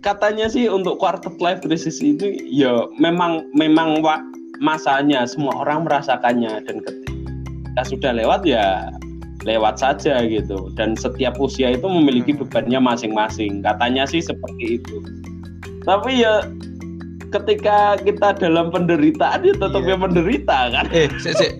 katanya 0.00 0.46
sih 0.48 0.70
untuk 0.70 0.96
quarter 0.96 1.34
life 1.42 1.60
crisis 1.60 1.98
itu 1.98 2.30
ya 2.46 2.86
memang 2.96 3.50
memang 3.52 4.00
wa- 4.00 4.22
masanya 4.62 5.26
semua 5.26 5.58
orang 5.58 5.82
merasakannya 5.82 6.62
dan 6.62 6.76
ketika 6.78 7.82
sudah 7.82 8.14
lewat 8.14 8.46
ya 8.46 8.94
lewat 9.42 9.82
saja 9.82 10.22
gitu 10.22 10.70
dan 10.78 10.94
setiap 10.94 11.34
usia 11.42 11.74
itu 11.74 11.82
memiliki 11.90 12.30
Hmm. 12.30 12.46
bebannya 12.46 12.78
masing-masing 12.78 13.58
katanya 13.66 14.06
sih 14.06 14.22
seperti 14.22 14.78
itu 14.78 14.96
tapi 15.82 16.22
ya 16.22 16.46
ketika 17.34 17.98
kita 18.06 18.38
dalam 18.38 18.70
penderitaan 18.70 19.42
ya 19.42 19.54
tetap 19.58 19.82
Iya. 19.82 19.90
ya 19.90 19.96
menderita 19.98 20.58
kan 20.70 20.84
Eh, 20.94 21.10
sik 21.18 21.34
sik. 21.34 21.52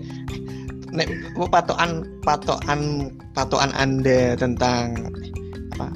Nek 0.93 1.09
patokan 1.49 2.05
patokan 2.21 3.11
patokan 3.33 3.73
Anda 3.75 4.37
tentang 4.37 5.11
apa? 5.75 5.89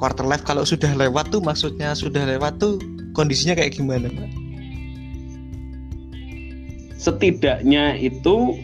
Quarter 0.00 0.24
life 0.24 0.42
kalau 0.42 0.64
sudah 0.64 0.90
lewat 0.96 1.28
tuh 1.28 1.44
maksudnya 1.44 1.92
sudah 1.92 2.24
lewat 2.24 2.56
tuh 2.56 2.80
kondisinya 3.12 3.52
kayak 3.52 3.76
gimana, 3.76 4.08
Pak? 4.08 4.47
Setidaknya 6.98 7.94
itu 7.94 8.58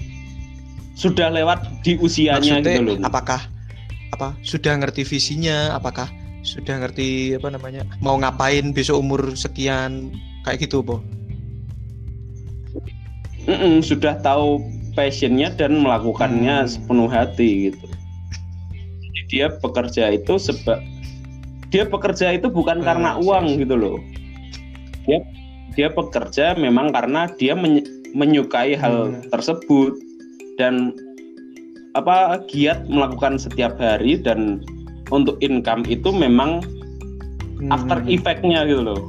sudah 0.95 1.31
lewat 1.31 1.63
di 1.83 1.97
usianya 1.97 2.61
Maksudnya, 2.61 2.75
gitu 2.77 2.83
loh. 2.85 2.97
apakah 3.03 3.41
apa 4.11 4.35
sudah 4.43 4.79
ngerti 4.79 5.03
visinya 5.03 5.75
apakah 5.75 6.07
sudah 6.43 6.79
ngerti 6.79 7.35
apa 7.35 7.49
namanya 7.49 7.83
mau 7.99 8.15
ngapain 8.15 8.71
besok 8.71 9.01
umur 9.01 9.35
sekian 9.35 10.13
kayak 10.43 10.63
gitu 10.63 10.83
po 10.83 11.03
Mm-mm, 13.45 13.85
sudah 13.85 14.17
tahu 14.19 14.65
passionnya 14.93 15.53
dan 15.53 15.77
melakukannya 15.77 16.65
Hmm. 16.65 16.71
sepenuh 16.71 17.09
hati 17.09 17.69
gitu. 17.69 17.85
Jadi 19.05 19.21
dia 19.29 19.47
bekerja 19.53 20.09
itu 20.11 20.41
sebab 20.41 20.81
dia 21.69 21.85
bekerja 21.85 22.33
itu 22.33 22.49
bukan 22.49 22.81
Hmm, 22.81 22.87
karena 22.87 23.11
siap, 23.13 23.21
uang 23.21 23.47
siap. 23.47 23.61
gitu 23.61 23.75
loh. 23.77 23.97
Dia 25.05 25.19
dia 25.75 25.89
bekerja 25.91 26.57
memang 26.57 26.89
karena 26.89 27.29
dia 27.31 27.53
menye- 27.53 27.85
menyukai 28.15 28.73
hal 28.73 29.11
Hmm. 29.11 29.27
tersebut 29.29 29.99
dan 30.57 30.95
apa 31.95 32.39
giat 32.49 32.87
melakukan 32.87 33.37
setiap 33.37 33.75
hari 33.77 34.17
dan 34.17 34.63
untuk 35.11 35.39
income 35.39 35.83
itu 35.85 36.11
memang 36.11 36.63
after 37.69 37.99
Hmm. 37.99 38.09
effect-nya 38.09 38.65
gitu 38.65 38.83
loh, 38.83 39.03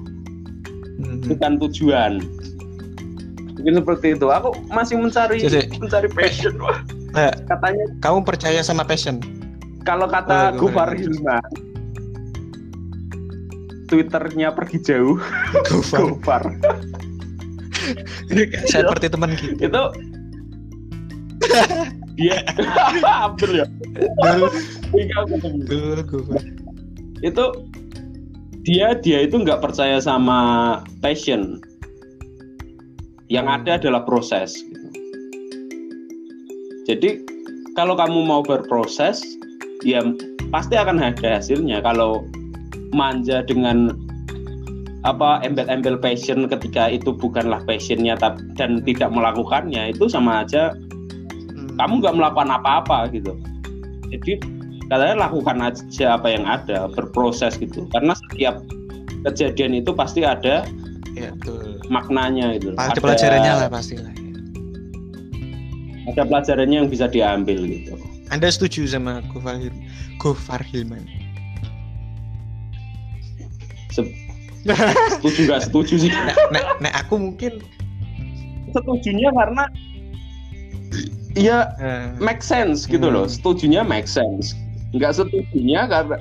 Hmm. 0.99 1.21
bukan 1.23 1.51
tujuan. 1.61 2.13
Mungkin 3.55 3.81
seperti 3.81 4.07
itu. 4.13 4.27
Aku 4.27 4.53
masih 4.67 4.99
mencari 4.99 5.41
Jadi- 5.41 5.69
mencari 5.79 6.09
passion. 6.11 6.53
Wah, 6.59 6.81
Nah, 7.15 7.31
katanya 7.47 7.85
kamu 7.97 8.21
percaya 8.21 8.59
sama 8.59 8.83
passion 8.83 9.23
kalau 9.81 10.03
kata 10.03 10.51
Oh, 10.51 10.67
Gofar 10.67 10.91
gimana? 10.91 11.39
Hilman 11.39 11.47
Twitternya 13.85 14.51
pergi 14.51 14.83
jauh 14.83 15.15
Gofar 15.63 15.99
Gofar 16.11 16.43
seperti 18.67 19.05
teman 19.11 19.33
kita. 19.37 19.69
Itu 19.69 19.83
dia 22.15 22.37
hampir 23.23 23.49
ya. 23.63 23.65
Iya, 24.95 25.19
itu 27.23 27.45
dia 28.65 28.87
dia 28.97 29.17
itu 29.27 29.35
nggak 29.39 29.61
percaya 29.61 29.99
sama 29.99 30.81
passion. 31.03 31.59
Yang 33.27 33.45
Hmm. 33.49 33.55
ada 33.61 33.71
adalah 33.81 34.01
proses 34.05 34.53
gitu. 34.53 34.85
jadi 36.85 37.17
kalau 37.73 37.97
kamu 37.97 38.29
mau 38.29 38.45
berproses 38.45 39.25
ya 39.81 40.05
pasti 40.53 40.77
akan 40.77 41.01
ada 41.01 41.41
hasilnya. 41.41 41.81
Kalau 41.81 42.21
manja 42.93 43.41
dengan 43.41 43.91
apa 45.05 45.37
embel-embel 45.45 46.01
passion 46.01 46.49
ketika 46.49 46.89
itu 46.89 47.13
bukanlah 47.13 47.61
passionnya 47.69 48.17
dan 48.57 48.81
tidak 48.81 49.09
melakukannya 49.13 49.93
itu 49.93 50.09
sama 50.09 50.41
aja. 50.41 50.73
Hmm. 51.55 51.77
kamu 51.77 51.93
nggak 52.01 52.15
melakukan 52.17 52.49
apa-apa 52.51 53.11
gitu. 53.13 53.37
Jadi 54.09 54.41
katanya 54.89 55.29
lakukan 55.29 55.57
aja 55.61 56.17
apa 56.17 56.27
yang 56.33 56.43
ada 56.43 56.89
berproses 56.89 57.55
gitu. 57.61 57.85
Karena 57.93 58.17
setiap 58.17 58.65
kejadian 59.29 59.77
itu 59.77 59.93
pasti 59.93 60.25
ada 60.25 60.65
ya 61.13 61.31
betul. 61.37 61.79
maknanya 61.93 62.57
gitu. 62.57 62.73
Ada 62.75 62.99
pelajarannya 62.99 63.53
lah 63.65 63.69
pasti 63.69 63.95
lah. 64.01 64.13
Ada 66.05 66.21
pelajarannya 66.25 66.77
yang 66.85 66.89
bisa 66.89 67.05
diambil 67.09 67.59
gitu. 67.65 67.93
Anda 68.33 68.49
setuju 68.49 68.89
sama 68.89 69.21
Gofar 69.29 69.57
Hil- 69.61 69.81
Gofar 70.17 70.61
Hilman? 70.65 71.05
Se- 73.93 74.24
setuju 75.21 75.39
nggak 75.45 75.61
setuju 75.69 75.93
sih. 76.01 76.09
Nek, 76.09 76.37
nek, 76.49 76.65
nek 76.81 76.93
aku 77.05 77.13
mungkin 77.21 77.61
setujunya 78.73 79.29
karena 79.31 79.63
ya 81.37 81.69
eh, 81.77 82.11
make 82.17 82.41
sense 82.41 82.89
gitu 82.89 83.07
loh. 83.07 83.29
Hmm. 83.29 83.33
setujunya 83.33 83.81
make 83.85 84.09
sense. 84.09 84.57
Nggak 84.97 85.21
setujunya 85.21 85.85
karena 85.85 86.17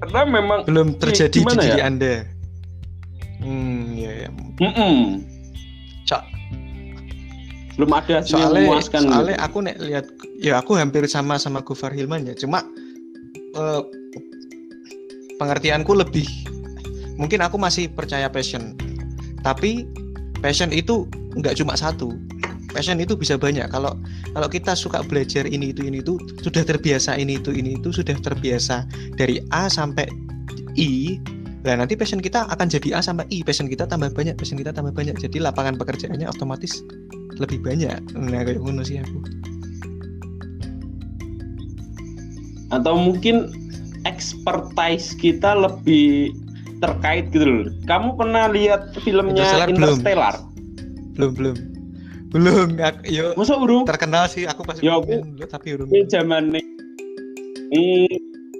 karena 0.00 0.20
memang 0.24 0.58
belum 0.64 0.96
terjadi 0.96 1.28
di 1.36 1.44
gimana 1.44 1.60
diri 1.60 1.78
ya? 1.78 1.84
Anda. 1.84 2.14
Hmm 3.40 3.96
ya 3.96 4.12
ya 4.24 4.28
mm-mm, 4.60 5.24
So- 6.04 6.24
belum 7.76 7.96
ada 7.96 8.20
soalnya 8.20 8.68
memuaskan. 8.68 9.08
soalnya 9.08 9.36
gitu. 9.40 9.46
aku 9.48 9.58
nek 9.64 9.76
lihat 9.80 10.06
ya 10.36 10.60
aku 10.60 10.76
hampir 10.76 11.04
sama 11.08 11.40
sama 11.40 11.60
Gofar 11.64 11.92
Hilman 11.92 12.24
ya. 12.28 12.32
Cuma 12.36 12.64
eh, 13.56 13.80
pengertianku 15.36 15.92
lebih 15.96 16.28
mungkin 17.20 17.44
aku 17.44 17.60
masih 17.60 17.92
percaya 17.92 18.32
passion 18.32 18.72
tapi 19.44 19.84
passion 20.40 20.72
itu 20.72 21.04
nggak 21.36 21.60
cuma 21.60 21.76
satu 21.76 22.16
passion 22.72 22.96
itu 22.96 23.12
bisa 23.12 23.36
banyak 23.36 23.68
kalau 23.68 23.92
kalau 24.32 24.48
kita 24.48 24.72
suka 24.72 25.04
belajar 25.04 25.44
ini 25.44 25.76
itu 25.76 25.84
ini 25.84 26.00
itu 26.00 26.16
sudah 26.40 26.64
terbiasa 26.64 27.20
ini 27.20 27.36
itu 27.36 27.52
ini 27.52 27.76
itu 27.76 27.92
sudah 27.92 28.16
terbiasa 28.16 28.88
dari 29.20 29.38
A 29.52 29.68
sampai 29.68 30.08
I 30.80 31.20
Nah 31.60 31.76
nanti 31.76 31.92
passion 31.92 32.24
kita 32.24 32.48
akan 32.48 32.72
jadi 32.72 32.96
A 32.96 33.04
sampai 33.04 33.28
I, 33.28 33.44
passion 33.44 33.68
kita 33.68 33.84
tambah 33.84 34.16
banyak, 34.16 34.32
passion 34.40 34.56
kita 34.56 34.72
tambah 34.72 34.96
banyak. 34.96 35.12
Jadi 35.20 35.44
lapangan 35.44 35.76
pekerjaannya 35.76 36.24
otomatis 36.24 36.80
lebih 37.36 37.60
banyak. 37.60 38.00
Nah 38.16 38.40
kayak 38.48 38.64
ngono 38.64 38.80
sih 38.80 38.96
aku. 38.96 39.20
atau 42.70 42.94
mungkin 42.94 43.50
expertise 44.06 45.12
kita 45.18 45.58
lebih 45.58 46.32
terkait 46.80 47.28
gitu 47.30 47.44
loh. 47.44 47.64
Kamu 47.84 48.16
pernah 48.16 48.48
lihat 48.48 48.96
filmnya 48.98 49.36
Interstellar 49.36 49.66
belum. 49.66 49.76
Interstellar? 49.76 50.34
Belum 51.14 51.32
belum 51.36 51.56
belum. 52.30 52.68
Aku, 52.78 53.00
yo 53.06 53.26
Masa 53.34 53.58
urung? 53.58 53.82
terkenal 53.84 54.30
sih 54.30 54.46
aku 54.46 54.62
pasti 54.62 54.86
Ya, 54.86 54.96
aku- 54.96 55.10
dulu, 55.10 55.44
tapi 55.46 55.74
belum. 55.74 55.86
Ini 55.90 56.02
zaman 56.08 56.42
ini 57.70 58.06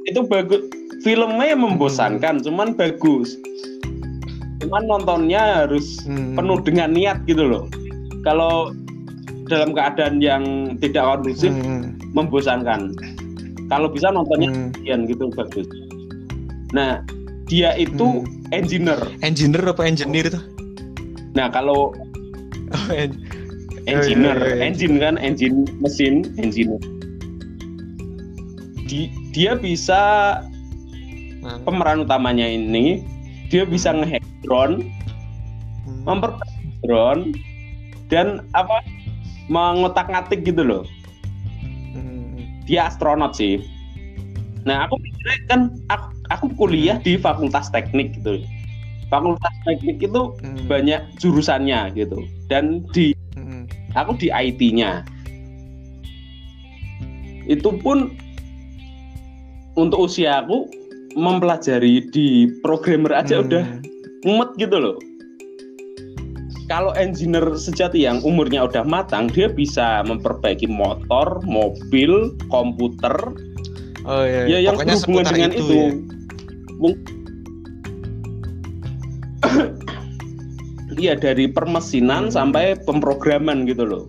itu 0.07 0.21
bagus. 0.27 0.63
Filmnya 1.01 1.57
membosankan, 1.57 2.45
cuman 2.45 2.77
bagus. 2.77 3.39
Cuman 4.61 4.85
nontonnya 4.85 5.65
harus 5.65 5.97
Hmm. 6.05 6.37
penuh 6.37 6.61
dengan 6.61 6.93
niat 6.93 7.25
gitu 7.25 7.41
loh. 7.41 7.65
Kalau 8.21 8.69
dalam 9.49 9.73
keadaan 9.73 10.21
yang 10.21 10.45
tidak 10.77 11.01
kondusif 11.01 11.49
Hmm, 11.51 11.97
membosankan. 12.13 12.93
Kalau 13.73 13.89
bisa 13.89 14.13
nontonnya 14.13 14.51
hmm. 14.51 15.09
gitu 15.09 15.31
bagus. 15.33 15.65
Nah, 16.71 17.01
dia 17.51 17.75
itu 17.75 18.23
Hmm. 18.23 18.55
engineer. 18.55 19.01
Engineer 19.27 19.75
apa 19.75 19.83
engineer 19.83 20.31
itu? 20.31 20.41
Nah, 21.35 21.51
kalau 21.51 21.91
Oh, 22.71 22.87
en- 22.95 23.19
engineer, 23.91 24.39
Oh, 24.39 24.47
iya, 24.47 24.55
iya, 24.55 24.55
iya. 24.55 24.63
engine 24.71 24.97
kan, 25.03 25.15
engine 25.19 25.67
mesin, 25.83 26.23
engineer. 26.39 26.79
Di, 28.87 29.11
dia 29.35 29.59
bisa 29.59 29.99
Nah, 31.43 31.57
pemeran 31.67 32.05
utamanya 32.07 32.47
ini 32.47 33.03
dia 33.51 33.67
bisa 33.67 33.91
ngehack 33.91 34.23
drone, 34.47 34.87
hmm. 35.83 36.05
memperbaiki 36.07 36.71
drone 36.87 37.35
dan 38.07 38.47
apa 38.55 38.87
mengotak-ngatik 39.51 40.47
gitu 40.47 40.63
loh. 40.63 40.83
Hmm. 41.91 42.39
Dia 42.71 42.87
astronot 42.87 43.35
sih. 43.35 43.59
Nah, 44.63 44.87
aku 44.87 44.95
pikirnya 45.01 45.37
kan 45.51 45.61
aku, 45.91 46.07
aku 46.31 46.47
kuliah 46.55 46.97
di 47.03 47.19
Fakultas 47.19 47.69
Teknik 47.69 48.17
gitu. 48.23 48.41
Fakultas 49.11 49.55
Teknik 49.67 49.99
itu 50.01 50.23
Hmm. 50.39 50.67
banyak 50.71 51.03
jurusannya 51.19 51.91
gitu. 51.99 52.23
Dan 52.47 52.87
di 52.95 53.11
Hmm. 53.35 53.67
aku 53.99 54.15
di 54.17 54.31
IT-nya. 54.31 55.03
Itu 57.51 57.75
pun 57.83 58.15
untuk 59.75 60.07
usia 60.07 60.47
aku 60.47 60.71
mempelajari 61.19 62.07
di 62.15 62.47
programmer 62.63 63.19
aja 63.19 63.43
Hmm. 63.43 63.47
udah 63.51 63.65
mumet 64.23 64.51
gitu 64.57 64.79
loh. 64.79 64.97
Kalau 66.71 66.95
engineer 66.95 67.59
sejati 67.59 68.07
yang 68.07 68.23
umurnya 68.23 68.63
udah 68.63 68.87
matang, 68.87 69.27
dia 69.27 69.51
bisa 69.51 70.07
memperbaiki 70.07 70.71
motor, 70.71 71.43
mobil, 71.43 72.31
komputer, 72.47 73.11
Oh 74.01 74.25
iya, 74.25 74.49
ya 74.49 74.59
yang 74.65 74.81
Pokoknya 74.81 74.97
berhubungan 74.97 75.25
dengan 75.35 75.53
itu. 75.53 75.65
ya. 75.69 75.91
Iya 81.01 81.15
dari 81.17 81.47
permesinan 81.49 82.29
Hmm. 82.29 82.35
sampai 82.35 82.77
pemrograman 82.85 83.65
gitu 83.65 83.87
loh. 83.87 84.05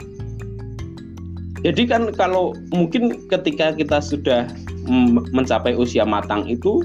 Jadi 1.62 1.86
kan 1.86 2.10
kalau 2.17 2.57
mungkin 2.73 3.29
ketika 3.29 3.71
kita 3.77 4.01
sudah 4.01 4.49
mm, 4.89 5.29
mencapai 5.29 5.77
usia 5.77 6.01
matang 6.01 6.49
itu 6.49 6.81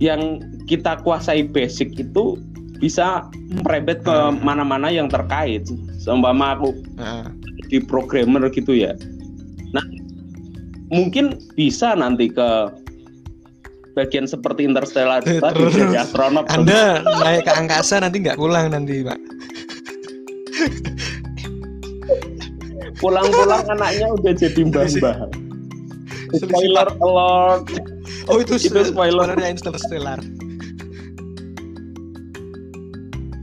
yang 0.00 0.40
kita 0.64 0.96
kuasai 1.04 1.44
basic 1.44 1.92
itu 2.00 2.40
bisa 2.80 3.28
merembet 3.62 4.00
ke 4.02 4.10
Hmm. 4.10 4.40
mana-mana 4.42 4.88
yang 4.90 5.06
terkait. 5.12 5.68
Seumpama 6.00 6.56
aku 6.58 6.72
Nah, 6.96 7.30
di 7.68 7.78
programmer 7.84 8.48
gitu 8.48 8.72
ya. 8.74 8.96
Nah, 9.76 9.84
mungkin 10.88 11.36
bisa 11.54 11.92
nanti 11.94 12.32
ke 12.32 12.48
bagian 13.94 14.26
seperti 14.26 14.66
interstellar 14.66 15.22
tadi 15.22 15.62
jadi 15.70 16.02
astronot. 16.02 16.50
Anda 16.50 17.00
naik 17.02 17.46
ke 17.46 17.52
angkasa 17.54 18.02
nanti 18.02 18.20
nggak 18.22 18.38
pulang 18.38 18.70
nanti, 18.74 19.06
Pak. 19.06 19.18
pulang-pulang 23.02 23.62
anaknya 23.68 24.06
udah 24.16 24.32
jadi 24.32 24.60
mbah-mbah. 24.70 25.16
Spoiler 26.34 26.88
alert. 26.98 27.66
Oh 28.26 28.40
itu, 28.40 28.56
Itu 28.56 28.80
spoiler. 28.82 29.12
spoilernya 29.20 29.46
Interstellar. 29.52 30.20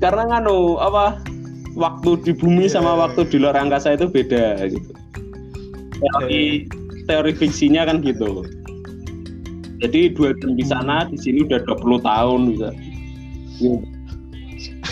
Karena 0.01 0.23
nganu 0.33 0.81
apa 0.81 1.21
waktu 1.77 2.17
di 2.25 2.31
bumi 2.33 2.65
Iya, 2.65 2.81
sama 2.81 2.97
iya, 2.97 2.99
waktu 3.05 3.21
di 3.29 3.37
luar 3.37 3.53
angkasa 3.53 3.93
itu 3.93 4.09
beda 4.09 4.65
gitu. 4.65 4.91
Teori 6.01 6.65
teori 7.05 7.31
fiksinya 7.37 7.85
kan 7.85 8.01
gitu 8.01 8.41
jadi 9.81 10.13
dua 10.13 10.31
jam 10.37 10.53
di 10.53 10.63
sana 10.63 11.09
di 11.09 11.17
sini 11.17 11.43
udah 11.43 11.59
20 11.65 12.05
tahun 12.05 12.39
bisa 12.53 12.69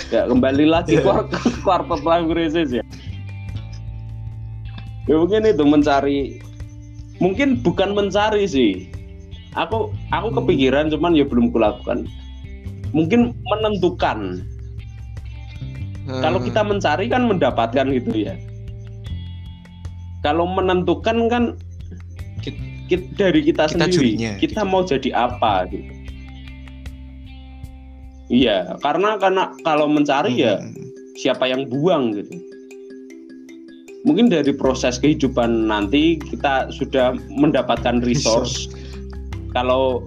ya 0.10 0.25
kembali 0.25 0.65
lagi 0.65 0.97
Iya. 0.97 1.25
ke 1.30 1.49
quarter 1.62 1.99
life 2.02 2.28
crisis 2.30 2.69
ya 2.73 2.84
ya 5.06 5.15
mungkin 5.17 5.45
itu 5.45 5.63
mencari 5.65 6.19
mungkin 7.21 7.62
bukan 7.62 7.93
mencari 7.93 8.45
sih 8.49 8.89
aku 9.54 9.93
aku 10.10 10.28
Hmm. 10.34 10.38
kepikiran 10.41 10.89
cuman 10.89 11.13
ya 11.17 11.25
belum 11.25 11.54
kulakukan 11.54 12.06
mungkin 12.89 13.34
menentukan 13.45 14.41
kalau 16.10 16.41
Hmm. 16.41 16.47
kita 16.49 16.62
mencari 16.65 17.06
kan 17.06 17.30
mendapatkan 17.30 17.86
gitu 17.93 18.25
ya. 18.25 18.34
Kalau 20.25 20.49
menentukan 20.49 21.30
kan 21.30 21.43
Kit- 22.89 23.06
kit- 23.06 23.15
dari 23.15 23.45
kita, 23.45 23.69
kita 23.69 23.86
sendiri, 23.86 24.17
jurinya, 24.17 24.32
kita 24.41 24.62
mau 24.65 24.82
jadi 24.82 25.10
apa 25.13 25.69
gitu. 25.69 25.93
Iya, 28.30 28.78
karena 28.86 29.17
karena 29.17 29.54
kalau 29.65 29.89
mencari 29.89 30.38
ya 30.38 30.62
Hmm. 30.62 30.73
siapa 31.17 31.49
yang 31.49 31.65
buang 31.65 32.13
gitu. 32.13 32.34
Mungkin 34.06 34.32
dari 34.32 34.56
proses 34.56 34.95
kehidupan 34.95 35.67
nanti 35.67 36.15
kita 36.17 36.71
sudah 36.71 37.17
mendapatkan 37.30 37.99
resource. 37.99 38.69
Kalau 39.52 40.06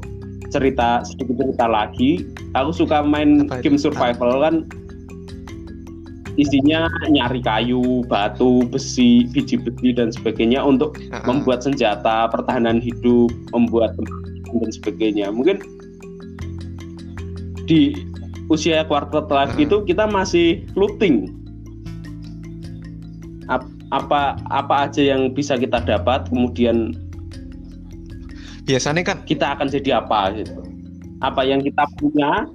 cerita 0.48 1.02
sedikit 1.04 1.42
cerita 1.42 1.66
lagi, 1.68 2.24
aku 2.56 2.70
suka 2.72 3.02
main 3.04 3.50
game 3.60 3.76
survival 3.76 4.40
kan 4.40 4.64
isinya 6.40 6.88
nyari 7.12 7.44
kayu, 7.44 8.02
batu, 8.08 8.64
besi, 8.72 9.28
biji 9.30 9.60
besi 9.60 9.92
dan 9.92 10.08
sebagainya 10.08 10.64
untuk 10.64 10.96
Ah, 11.12 11.20
membuat 11.28 11.60
senjata, 11.60 12.28
pertahanan 12.32 12.80
hidup, 12.80 13.28
membuat 13.52 13.92
dan 14.52 14.70
sebagainya. 14.72 15.32
Mungkin 15.32 15.60
di 17.68 17.96
usia 18.52 18.84
quarter 18.84 19.24
life 19.28 19.56
Hmm. 19.56 19.64
itu 19.64 19.76
kita 19.84 20.04
masih 20.08 20.64
looting. 20.76 21.32
Ap- 23.48 23.68
apa 23.92 24.40
apa 24.48 24.88
aja 24.88 25.04
yang 25.04 25.32
bisa 25.36 25.56
kita 25.60 25.80
dapat, 25.84 26.28
kemudian 26.32 26.96
biasanya 28.64 29.04
kan 29.04 29.20
kita 29.28 29.52
akan 29.52 29.68
jadi 29.68 30.00
apa 30.00 30.32
gitu. 30.40 30.56
Apa 31.20 31.44
yang 31.44 31.60
kita 31.60 31.84
punya, 32.00 32.48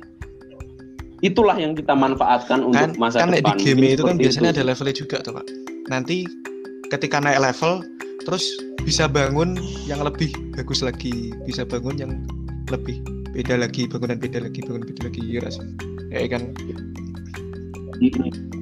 itulah 1.19 1.57
yang 1.57 1.73
kita 1.73 1.97
manfaatkan 1.97 2.61
kan 2.61 2.93
untuk 2.93 2.99
masa 3.01 3.25
kan 3.25 3.33
depan. 3.33 3.57
di 3.57 3.73
game 3.73 3.97
itu 3.97 4.03
kan 4.05 4.15
biasanya 4.17 4.51
itu. 4.53 4.61
ada 4.61 4.63
levelnya 4.69 4.95
juga 4.95 5.17
tuh 5.25 5.33
pak 5.33 5.45
nanti 5.89 6.27
ketika 6.93 7.17
naik 7.17 7.41
level 7.41 7.81
terus 8.23 8.45
bisa 8.85 9.09
bangun 9.09 9.57
yang 9.89 9.99
lebih 9.99 10.29
bagus 10.53 10.85
lagi 10.85 11.33
bisa 11.43 11.65
bangun 11.65 11.95
yang 11.97 12.11
lebih 12.69 13.01
beda 13.33 13.57
lagi 13.59 13.89
bangunan 13.89 14.17
beda 14.17 14.45
lagi 14.45 14.59
bangunan 14.61 14.85
beda 14.85 15.01
lagi 15.09 15.21
ya 15.25 15.49
sih? 15.49 15.65
ya 16.13 16.27
kan 16.29 16.43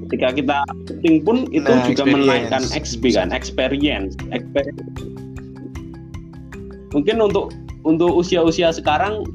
ketika 0.07 0.27
kita 0.31 0.57
shooting 0.87 1.15
pun 1.27 1.37
itu 1.51 1.67
Nah, 1.67 1.83
juga 1.83 2.07
experience. 2.07 2.23
menaikkan 2.23 2.63
XP 2.71 3.03
kan 3.13 3.27
experience 3.35 4.13
Experience. 4.31 4.79
mungkin 6.95 7.19
untuk 7.19 7.51
untuk 7.83 8.15
usia-usia 8.15 8.71
sekarang 8.71 9.27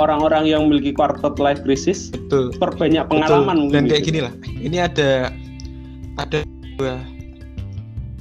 orang-orang 0.00 0.48
yang 0.48 0.68
memiliki 0.68 0.92
quarter 0.96 1.32
life 1.36 1.60
crisis 1.64 2.08
betul 2.12 2.52
perbanyak 2.56 3.04
Betul. 3.08 3.20
pengalaman 3.20 3.56
dan 3.68 3.84
mungkin 3.84 3.84
kayak 3.90 4.02
gitu. 4.04 4.08
gini 4.08 4.20
lah 4.24 4.32
ini 4.62 4.76
ada 4.80 5.10
ada 6.16 6.38
dua 6.76 6.94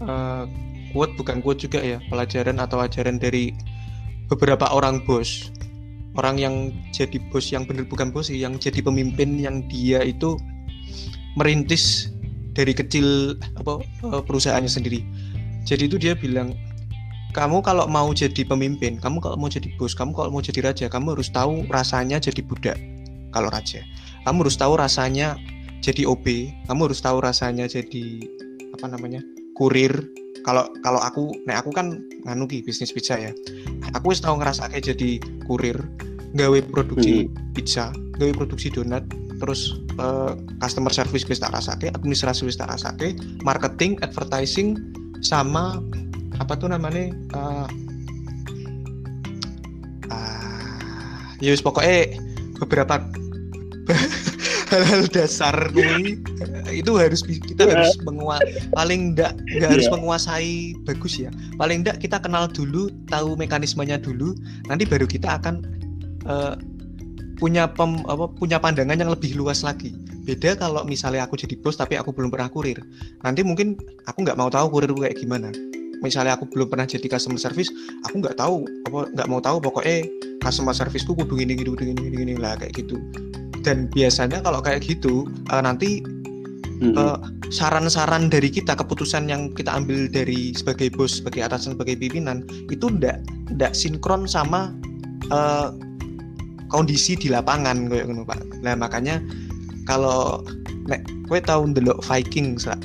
eh, 0.04 0.44
quote 0.92 1.14
bukan 1.16 1.40
quote 1.40 1.64
juga 1.64 1.80
ya 1.80 1.98
pelajaran 2.12 2.60
atau 2.60 2.84
ajaran 2.84 3.16
dari 3.22 3.56
beberapa 4.28 4.68
orang 4.72 5.04
bos 5.08 5.52
orang 6.20 6.36
yang 6.40 6.56
jadi 6.92 7.20
bos 7.32 7.52
yang 7.52 7.64
bener 7.64 7.88
bukan 7.88 8.12
bos 8.12 8.28
sih 8.28 8.40
yang 8.40 8.60
jadi 8.60 8.84
pemimpin 8.84 9.40
yang 9.40 9.64
dia 9.72 10.04
itu 10.04 10.36
merintis 11.40 12.12
dari 12.52 12.76
kecil 12.76 13.40
apa 13.56 13.80
eh, 13.84 14.22
perusahaannya 14.24 14.72
sendiri 14.72 15.00
jadi 15.64 15.88
itu 15.88 15.96
dia 15.96 16.14
bilang 16.18 16.52
kamu 17.32 17.63
kalau 17.63 17.88
mau 17.88 18.12
jadi 18.12 18.44
pemimpin 18.44 19.00
kamu 19.00 19.24
kalau 19.24 19.39
mau 19.39 19.48
jadi 19.48 19.72
bos 19.80 19.96
kamu 19.96 20.12
kalau 20.12 20.30
mau 20.30 20.44
jadi 20.44 20.60
raja 20.72 20.86
kamu 20.91 21.15
harus 21.15 21.32
tahu 21.32 21.65
rasanya 21.72 22.20
jadi 22.20 22.41
budak 22.44 22.78
kalau 23.32 23.48
raja. 23.48 23.82
Kamu 24.28 24.46
harus 24.46 24.60
tahu 24.60 24.76
rasanya 24.78 25.39
jadi 25.82 26.06
OB 26.06 26.26
kamu 26.70 26.91
harus 26.91 27.00
tahu 27.02 27.17
rasanya 27.24 27.65
jadi 27.65 28.28
apa 28.78 28.86
namanya 28.91 29.24
kurir. 29.58 29.91
Kalau 30.41 30.65
kalau 30.82 31.00
aku 31.02 31.32
nah 31.46 31.62
aku 31.62 31.72
kan 31.74 32.02
nganu 32.28 32.46
ki 32.46 32.62
bisnis 32.65 32.94
pizza 32.94 33.17
ya. 33.17 33.32
Aku 33.98 34.13
wis 34.13 34.22
tahu 34.22 34.38
ngerasa 34.38 34.70
kayak 34.70 34.94
jadi 34.94 35.17
kurir 35.48 35.78
gawe 36.36 36.60
produksi 36.72 37.28
pizza 37.52 37.91
gawe 38.15 38.32
produksi 38.32 38.72
donat 38.72 39.04
terus 39.41 39.82
eh, 39.98 40.34
customer 40.62 40.94
service 40.94 41.26
wis 41.26 41.41
tak 41.41 41.52
rasake 41.52 41.89
administrasi 41.91 42.46
wis 42.46 42.56
tak 42.56 42.70
rasake 42.70 43.17
marketing 43.41 43.98
advertising 44.06 44.78
sama 45.26 45.82
apa 46.42 46.58
tuh 46.58 46.74
namanya? 46.74 47.14
Eh, 47.14 47.68
ah, 50.10 51.38
ya 51.38 51.54
wis 51.54 51.62
pokoknya 51.62 52.18
beberapa 52.58 52.98
hal-hal 54.72 55.04
dasar 55.12 55.54
kuwi 55.76 56.16
itu 56.72 56.92
harus 56.96 57.22
kita 57.28 57.68
Iya. 57.68 57.76
harus 57.76 57.94
mengua 58.08 58.40
paling 58.72 59.12
enggak 59.14 59.36
enggak 59.54 59.70
harus 59.78 59.88
Iya. 59.88 59.94
menguasai 60.00 60.54
bagus 60.88 61.14
ya. 61.20 61.30
Paling 61.60 61.84
enggak 61.84 62.00
kita 62.00 62.18
kenal 62.24 62.48
dulu 62.48 62.88
tahu 63.12 63.36
mekanismenya 63.36 64.00
dulu 64.00 64.34
nanti 64.66 64.88
baru 64.88 65.06
kita 65.06 65.38
akan 65.44 65.56
eh, 66.26 66.56
punya 67.42 67.66
pem, 67.74 67.98
apa, 68.06 68.30
punya 68.38 68.62
pandangan 68.62 68.96
yang 69.02 69.10
lebih 69.12 69.34
luas 69.36 69.66
lagi. 69.66 69.92
Beda 70.22 70.54
kalau 70.54 70.86
misalnya 70.86 71.26
aku 71.26 71.34
jadi 71.34 71.58
bos 71.58 71.74
tapi 71.76 71.98
aku 71.98 72.14
belum 72.14 72.30
pernah 72.30 72.48
kurir. 72.54 72.78
Nanti 73.26 73.42
mungkin 73.42 73.76
aku 74.06 74.22
nggak 74.24 74.38
mau 74.38 74.48
tahu 74.54 74.70
kurir 74.80 74.94
kayak 74.94 75.18
gimana 75.20 75.50
misalnya 76.02 76.36
aku 76.36 76.50
belum 76.50 76.68
pernah 76.68 76.90
jadi 76.90 77.06
customer 77.06 77.38
service 77.38 77.70
aku 78.10 78.22
nggak 78.26 78.38
tahu 78.42 78.66
apa 78.90 79.10
nggak 79.14 79.28
mau 79.30 79.40
tahu 79.40 79.62
pokoknya 79.62 80.06
customer 80.42 80.74
serviceku 80.74 81.14
kudu 81.14 81.38
gini 81.38 81.54
gini 81.54 81.72
gini 81.78 81.94
gini, 81.94 82.16
gini 82.18 82.34
lah 82.36 82.58
kayak 82.58 82.74
gitu. 82.76 82.98
Dan 83.62 83.86
biasanya 83.94 84.42
kalau 84.42 84.60
kayak 84.60 84.82
gitu 84.82 85.30
eh, 85.54 85.62
nanti 85.62 86.02
Mm-mm. 86.82 86.98
eh, 86.98 87.18
saran-saran 87.54 88.34
dari 88.34 88.50
kita 88.50 88.74
keputusan 88.74 89.30
yang 89.30 89.54
kita 89.54 89.70
ambil 89.70 90.10
dari 90.10 90.58
sebagai 90.58 90.90
bos 90.90 91.22
sebagai 91.22 91.46
atasan 91.46 91.78
sebagai 91.78 91.94
pimpinan 92.02 92.42
itu 92.74 92.90
ndak 92.90 93.22
ndak 93.54 93.78
sinkron 93.78 94.26
sama 94.26 94.74
eh, 95.30 95.70
kondisi 96.74 97.14
di 97.14 97.30
lapangan 97.30 97.86
kayak 97.86 98.10
gitu 98.10 98.26
pak. 98.26 98.42
Nah 98.66 98.74
makanya 98.74 99.22
kalau 99.86 100.42
nek 100.90 101.06
kue 101.30 101.38
tahu 101.38 101.70
ndelok 101.70 102.02
Vikings 102.02 102.66
lah 102.66 102.80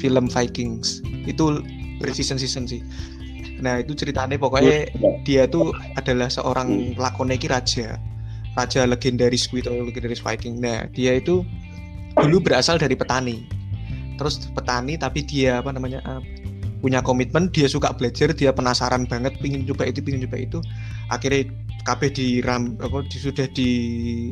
film 0.00 0.26
Vikings 0.26 1.04
itu 1.28 1.60
berseason-season 2.00 2.64
sih. 2.68 2.80
Nah 3.60 3.84
itu 3.84 3.92
ceritanya 3.92 4.40
pokoknya 4.40 4.88
dia 5.22 5.44
tuh 5.44 5.76
adalah 5.94 6.32
seorang 6.32 6.96
lakone 6.96 7.36
iki 7.36 7.46
raja. 7.46 8.00
Raja 8.56 8.88
legendaris 8.88 9.46
atau 9.52 9.86
legendaris 9.86 10.24
Viking. 10.24 10.58
Nah 10.58 10.88
dia 10.90 11.20
itu 11.20 11.44
dulu 12.16 12.40
berasal 12.40 12.80
dari 12.80 12.96
petani. 12.96 13.44
Terus 14.16 14.48
petani 14.52 14.96
tapi 14.96 15.24
dia 15.24 15.60
apa 15.60 15.70
namanya 15.70 16.00
eh, 16.02 16.22
punya 16.80 17.04
komitmen 17.04 17.52
dia 17.52 17.68
suka 17.68 17.92
belajar 17.92 18.32
dia 18.32 18.50
penasaran 18.50 19.04
banget 19.04 19.36
pingin 19.38 19.68
coba 19.68 19.92
itu 19.92 20.00
pingin 20.00 20.24
coba 20.26 20.40
itu. 20.40 20.58
Akhirnya 21.12 21.52
KB 21.84 22.00
di 22.12 22.28
ram 22.44 22.76
apa 22.80 23.04
di- 23.08 23.20
sudah 23.20 23.46
di 23.52 23.70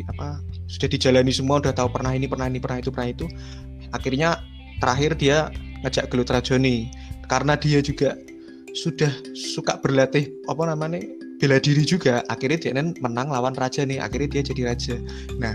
apa 0.08 0.40
sudah 0.68 0.88
dijalani 0.88 1.32
semua 1.32 1.60
udah 1.60 1.72
tahu 1.72 1.88
pernah 1.92 2.12
ini 2.12 2.28
pernah 2.28 2.48
ini 2.48 2.58
pernah 2.60 2.80
itu 2.80 2.90
pernah 2.92 3.08
itu. 3.12 3.26
Akhirnya 3.92 4.40
terakhir 4.80 5.16
dia 5.16 5.52
ngajak 5.82 6.10
gelut 6.10 6.30
rajoni 6.30 6.90
karena 7.28 7.54
dia 7.54 7.78
juga 7.84 8.16
sudah 8.76 9.10
suka 9.32 9.80
berlatih 9.80 10.28
apa 10.48 10.62
namanya 10.68 11.02
bela 11.38 11.58
diri 11.62 11.86
juga. 11.86 12.20
Akhirnya 12.28 12.58
dia 12.58 12.72
menang 13.00 13.30
lawan 13.30 13.54
raja 13.54 13.86
nih 13.86 14.02
akhirnya 14.02 14.38
dia 14.38 14.42
jadi 14.52 14.62
raja. 14.74 14.96
Nah 15.38 15.54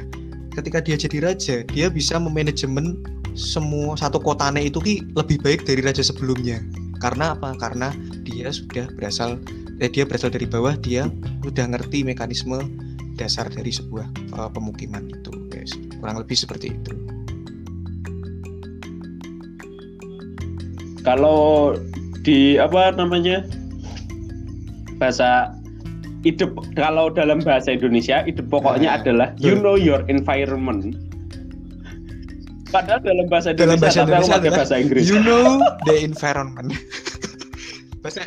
ketika 0.56 0.80
dia 0.80 0.96
jadi 0.96 1.18
raja 1.22 1.56
dia 1.68 1.88
bisa 1.90 2.18
memanajemen 2.18 3.02
semua 3.34 3.98
satu 3.98 4.22
kotanya 4.22 4.62
itu 4.62 4.78
ki 4.78 4.96
lebih 5.18 5.42
baik 5.42 5.66
dari 5.68 5.82
raja 5.84 6.02
sebelumnya. 6.06 6.62
Karena 7.02 7.36
apa? 7.36 7.52
Karena 7.60 7.92
dia 8.24 8.54
sudah 8.54 8.88
berasal 8.96 9.42
eh, 9.84 9.92
dia 9.92 10.08
berasal 10.08 10.32
dari 10.32 10.48
bawah 10.48 10.78
dia 10.80 11.10
sudah 11.44 11.68
ngerti 11.68 12.08
mekanisme 12.08 12.64
dasar 13.20 13.50
dari 13.52 13.74
sebuah 13.74 14.08
eh, 14.40 14.50
pemukiman 14.54 15.10
itu 15.12 15.32
guys. 15.52 15.76
Kurang 16.00 16.22
lebih 16.22 16.38
seperti 16.38 16.72
itu 16.74 17.03
kalau 21.04 21.76
di 22.24 22.56
apa 22.56 22.96
namanya 22.96 23.44
bahasa 24.98 25.52
ide 26.24 26.48
kalau 26.80 27.12
dalam 27.12 27.44
bahasa 27.44 27.76
Indonesia 27.76 28.24
ide 28.24 28.40
pokoknya 28.40 28.96
Nah, 28.96 29.00
adalah 29.04 29.28
you 29.40 29.60
know 29.60 29.76
your 29.76 30.08
environment. 30.08 30.96
Padahal 32.72 33.06
dalam 33.06 33.30
bahasa 33.30 33.54
dalam 33.54 33.78
Indonesia, 33.78 34.02
bahasa 34.02 34.02
tapi 34.02 34.10
aku 34.10 34.18
Indonesia 34.18 34.34
pakai 34.34 34.40
adalah 34.42 34.58
bahasa 34.58 34.76
Inggris. 34.82 35.04
you 35.06 35.20
know 35.22 35.62
the 35.86 35.96
environment 36.02 36.70
bahasa 38.04 38.24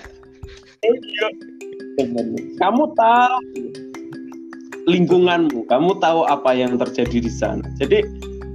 Kamu 2.61 2.85
tahu 2.95 3.37
lingkunganmu, 4.87 5.67
kamu 5.67 5.99
tahu 5.99 6.23
apa 6.31 6.55
yang 6.55 6.79
terjadi 6.79 7.19
di 7.25 7.33
sana. 7.33 7.67
Jadi 7.81 8.07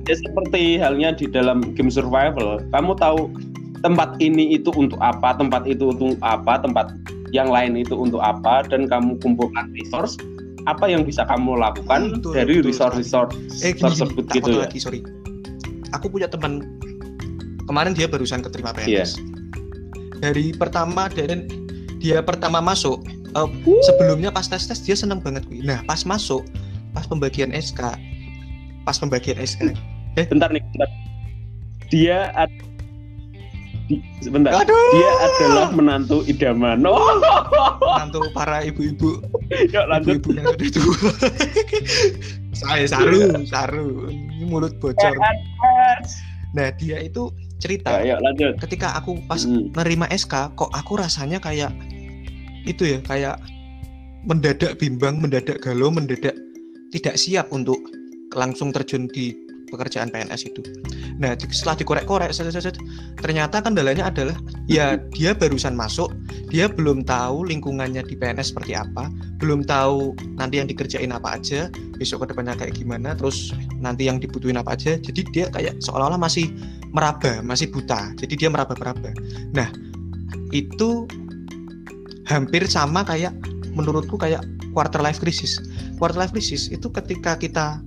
ya 0.07 0.15
seperti 0.15 0.79
halnya 0.79 1.11
di 1.11 1.27
dalam 1.27 1.75
game 1.75 1.91
survival, 1.91 2.63
kamu 2.71 2.95
tahu 2.95 3.27
tempat 3.81 4.17
ini 4.21 4.55
itu 4.55 4.69
untuk 4.73 4.97
apa, 5.01 5.35
tempat 5.37 5.65
itu 5.65 5.91
untuk 5.93 6.17
apa, 6.21 6.61
tempat 6.61 6.93
yang 7.35 7.49
lain 7.49 7.77
itu 7.79 7.95
untuk 7.97 8.21
apa, 8.21 8.65
dan 8.69 8.87
kamu 8.87 9.17
kumpulkan 9.21 9.69
resource. 9.75 10.17
Apa 10.69 10.85
yang 10.85 11.01
bisa 11.01 11.25
kamu 11.25 11.57
lakukan 11.57 12.21
Betul, 12.21 12.37
dari 12.37 12.61
resource-resource 12.61 13.65
eh 13.65 13.73
gini, 13.73 13.81
tersebut 13.81 14.29
gini, 14.29 14.35
gitu 14.37 14.49
ya. 14.53 14.59
lagi 14.61 14.77
sorry. 14.77 15.01
Aku 15.97 16.05
punya 16.05 16.29
teman. 16.29 16.61
Kemarin 17.65 17.97
dia 17.97 18.05
barusan 18.05 18.45
keterima. 18.45 18.69
PNS 18.77 19.17
dari 20.21 20.53
pertama 20.53 21.09
dan 21.09 21.49
dia 21.97 22.21
pertama 22.21 22.61
masuk 22.61 23.01
eh, 23.09 23.49
sebelumnya 23.89 24.29
pas 24.29 24.45
tes 24.45 24.69
tes 24.69 24.79
dia 24.79 24.93
seneng 24.93 25.17
banget 25.19 25.43
gue 25.49 25.65
nah 25.65 25.81
pas 25.89 26.05
masuk 26.05 26.45
pas 26.93 27.09
pembagian 27.09 27.49
SK 27.49 27.97
pas 28.85 28.95
pembagian 29.01 29.41
SK 29.41 29.73
Bentar 30.11 30.51
nih, 30.51 30.59
bentar. 30.75 30.91
Dia 31.87 32.35
sebentar. 34.19 34.51
aduh 34.55 34.77
Dia 34.91 35.11
adalah 35.21 35.67
menantu 35.71 36.23
idaman. 36.23 36.83
Oh, 36.83 37.19
untuk 37.99 38.27
para 38.31 38.61
ibu-ibu 38.61 39.19
yuk 39.67 39.85
lanjut. 39.85 40.19
ibu-ibu 40.19 40.29
yang 40.35 40.45
sudah 40.49 40.69
tua 40.71 41.11
saya 42.61 42.85
saru 42.85 43.19
saru 43.43 43.85
ini 44.07 44.43
mulut 44.43 44.75
bocor 44.77 45.15
nah 46.51 46.67
dia 46.73 46.99
itu 46.99 47.31
cerita 47.57 47.99
Ya, 47.99 48.15
yuk 48.15 48.19
lanjut. 48.21 48.53
ketika 48.59 48.93
aku 48.93 49.15
pas 49.25 49.41
Hmm. 49.41 49.71
nerima 49.73 50.07
SK 50.07 50.51
kok 50.53 50.71
aku 50.71 50.95
rasanya 50.95 51.37
kayak 51.37 51.71
itu 52.63 52.83
ya 52.85 52.99
kayak 53.01 53.35
mendadak 54.21 54.77
bimbang 54.77 55.17
mendadak 55.17 55.57
galau 55.57 55.89
mendadak 55.89 56.35
tidak 56.91 57.15
siap 57.15 57.47
untuk 57.49 57.79
langsung 58.31 58.69
terjun 58.69 59.07
di 59.07 59.33
pekerjaan 59.71 60.11
PNS 60.11 60.51
itu. 60.51 60.61
Nah, 61.17 61.37
setelah 61.39 61.79
dikorek-korek, 61.79 62.35
ternyata 63.21 63.63
kendalanya 63.63 64.09
adalah 64.11 64.35
ya 64.67 64.99
dia 65.15 65.31
barusan 65.31 65.77
masuk, 65.77 66.11
dia 66.51 66.67
belum 66.67 67.07
tahu 67.07 67.47
lingkungannya 67.47 68.03
di 68.03 68.17
PNS 68.17 68.51
seperti 68.51 68.75
apa, 68.75 69.07
belum 69.39 69.63
tahu 69.63 70.17
nanti 70.35 70.59
yang 70.59 70.67
dikerjain 70.67 71.13
apa 71.13 71.39
aja, 71.39 71.71
besok 71.95 72.25
ke 72.25 72.35
depannya 72.35 72.57
kayak 72.57 72.75
gimana, 72.75 73.15
terus 73.15 73.53
nanti 73.79 74.09
yang 74.09 74.19
dibutuhin 74.19 74.59
apa 74.59 74.75
aja. 74.75 74.99
Jadi 74.99 75.21
dia 75.31 75.45
kayak 75.53 75.79
seolah-olah 75.79 76.19
masih 76.19 76.51
meraba, 76.91 77.39
masih 77.45 77.71
buta. 77.71 78.11
Jadi 78.19 78.33
dia 78.35 78.49
meraba-meraba. 78.51 79.15
Nah, 79.55 79.69
itu 80.51 81.07
hampir 82.27 82.67
sama 82.67 83.05
kayak 83.07 83.31
menurutku 83.71 84.19
kayak 84.19 84.43
quarter 84.75 84.99
life 85.03 85.19
crisis. 85.19 85.59
Quarter 85.99 86.17
life 86.17 86.33
crisis 86.33 86.67
itu 86.71 86.87
ketika 86.91 87.37
kita 87.37 87.79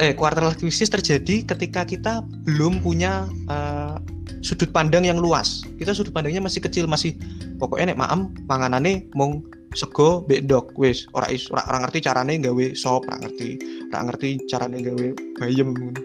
eh, 0.00 0.14
quarter 0.14 0.42
life 0.44 0.60
crisis 0.60 0.92
terjadi 0.92 1.44
ketika 1.44 1.84
kita 1.84 2.22
belum 2.44 2.80
punya 2.84 3.28
eh, 3.48 3.96
sudut 4.40 4.70
pandang 4.72 5.04
yang 5.04 5.20
luas. 5.20 5.64
Kita 5.76 5.92
sudut 5.96 6.12
pandangnya 6.12 6.44
masih 6.44 6.60
kecil, 6.64 6.84
masih 6.88 7.16
pokoknya 7.60 7.94
nek 7.94 8.00
maem 8.00 8.20
panganane 8.48 9.08
mung 9.16 9.44
sego 9.72 10.26
mbek 10.26 10.50
ndok 10.50 10.74
wis 10.74 11.06
ora 11.14 11.30
is 11.30 11.46
ora, 11.54 11.62
ora 11.70 11.86
ngerti 11.86 11.98
carane 12.02 12.34
gawe 12.42 12.66
sop, 12.74 13.06
ora 13.06 13.22
ngerti, 13.22 13.48
ora 13.94 14.00
ngerti 14.10 14.28
carane 14.50 14.78
gawe 14.82 15.06
bayem 15.38 15.68
ngono. 15.72 16.00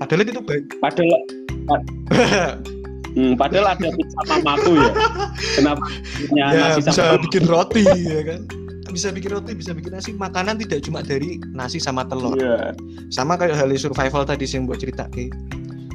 Padahal 0.00 0.24
itu 0.24 0.42
baik. 0.42 0.64
Padahal 0.80 1.20
hmm, 3.14 3.32
padahal 3.36 3.66
ada 3.76 3.88
pizza 3.94 4.20
mamaku 4.26 4.72
ya. 4.80 4.92
Kenapa 5.54 5.84
punya 6.28 6.44
ya 6.50 6.60
nasi 6.74 6.80
bisa 6.82 6.92
sama 6.98 7.16
bikin 7.22 7.44
roti 7.46 7.84
ya 7.84 8.22
kan 8.26 8.59
bisa 8.90 9.08
bikin 9.14 9.30
roti 9.32 9.52
bisa 9.56 9.72
bikin 9.72 9.94
nasi. 9.94 10.10
Makanan 10.14 10.60
tidak 10.60 10.84
cuma 10.84 11.00
dari 11.00 11.40
nasi 11.54 11.78
sama 11.80 12.04
telur. 12.06 12.36
Iya. 12.36 12.74
sama 13.10 13.34
kayak 13.34 13.58
hal 13.58 13.70
survival 13.74 14.22
tadi 14.22 14.46
sih 14.46 14.58
yang 14.60 14.70
buat 14.70 14.78
cerita 14.78 15.10
Ki. 15.10 15.30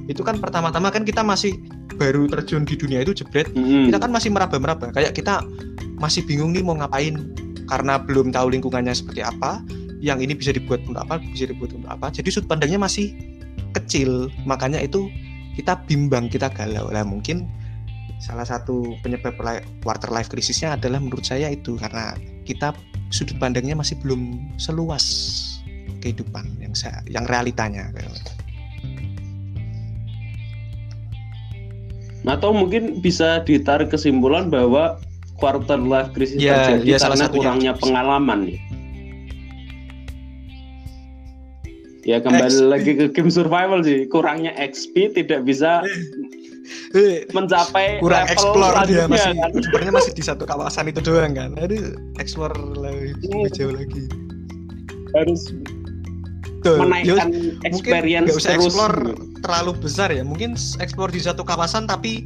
itu 0.05 0.21
kan 0.21 0.38
pertama-tama 0.38 0.93
kan 0.93 1.01
kita 1.01 1.25
masih 1.25 1.58
baru 1.97 2.29
terjun 2.29 2.62
di 2.62 2.77
dunia 2.77 3.01
itu 3.01 3.25
jebret. 3.25 3.49
Mm-mm. 3.58 3.89
kita 3.89 3.97
kan 3.97 4.12
masih 4.13 4.29
meraba-meraba. 4.29 4.93
Kayak 4.93 5.17
kita 5.17 5.41
masih 5.97 6.21
bingung 6.29 6.53
nih 6.53 6.62
mau 6.62 6.77
ngapain. 6.77 7.34
Karena 7.65 7.97
belum 7.97 8.29
tahu 8.29 8.53
lingkungannya 8.53 8.93
seperti 8.93 9.25
apa. 9.25 9.65
Yang 10.05 10.29
ini 10.29 10.34
bisa 10.38 10.51
dibuat 10.53 10.86
untuk 10.86 11.01
apa 11.01 11.17
bisa 11.17 11.49
dibuat 11.49 11.73
untuk 11.73 11.89
apa. 11.89 12.13
Jadi 12.13 12.29
sudut 12.29 12.45
pandangnya 12.45 12.77
masih 12.77 13.17
kecil. 13.73 14.29
Makanya 14.45 14.77
itu 14.86 15.10
kita 15.58 15.81
bimbang 15.89 16.29
kita 16.29 16.53
galau. 16.53 16.93
Lah 16.93 17.01
mungkin 17.01 17.49
salah 18.17 18.43
satu 18.43 18.95
penyebab 18.99 19.35
quarter 19.81 20.09
life 20.09 20.27
krisisnya 20.27 20.73
adalah 20.73 20.97
menurut 20.97 21.23
saya 21.23 21.51
itu 21.51 21.75
karena 21.75 22.15
kita 22.43 22.71
sudut 23.09 23.37
pandangnya 23.37 23.75
masih 23.75 23.99
belum 23.99 24.39
seluas 24.55 25.03
kehidupan 25.99 26.45
yang 26.57 26.73
sa- 26.73 27.03
yang 27.05 27.25
realitanya 27.25 27.91
Atau 32.25 32.57
mungkin 32.57 33.05
bisa 33.05 33.45
ditarik 33.45 33.93
kesimpulan 33.93 34.49
bahwa 34.49 34.97
quarter 35.37 35.77
life 35.77 36.09
crisis 36.09 36.41
Ya, 36.41 36.73
terjadi 36.73 36.87
ya, 36.87 36.97
salah 36.97 37.13
karena 37.13 37.25
satunya. 37.29 37.37
kurangnya 37.37 37.73
pengalaman 37.77 38.39
ya. 38.49 38.59
Ya 42.05 42.17
kembali 42.21 42.53
XP. 42.61 42.69
lagi 42.69 42.91
ke 42.93 43.05
game 43.13 43.29
survival 43.29 43.81
sih, 43.81 44.05
kurangnya 44.05 44.53
XP 44.57 45.13
tidak 45.13 45.41
bisa 45.41 45.81
Eh, 45.81 46.01
mencapai 47.32 47.99
kurang 47.99 48.25
explore 48.30 48.75
dia 48.88 49.06
masih 49.06 49.34
kan. 49.36 49.51
sebenarnya 49.54 49.93
masih 49.93 50.12
di 50.15 50.23
satu 50.23 50.43
kawasan 50.47 50.89
itu 50.89 50.99
doang 51.04 51.36
kan? 51.36 51.54
Aduh 51.60 51.95
explore 52.17 52.56
lebih, 52.56 53.15
lebih 53.21 53.51
jauh 53.54 53.73
lagi. 53.73 54.04
Harus 55.15 55.54
Tuh, 56.65 56.82
menaikkan 56.82 57.30
ya, 57.30 57.38
mungkin 57.54 57.62
experience 57.62 58.25
nggak 58.25 58.41
usah 58.41 58.54
terus. 58.58 58.65
explore 58.73 58.97
terlalu 59.45 59.71
besar 59.78 60.10
ya. 60.10 60.23
Mungkin 60.25 60.58
explore 60.82 61.13
di 61.13 61.21
satu 61.21 61.45
kawasan 61.45 61.86
tapi 61.86 62.25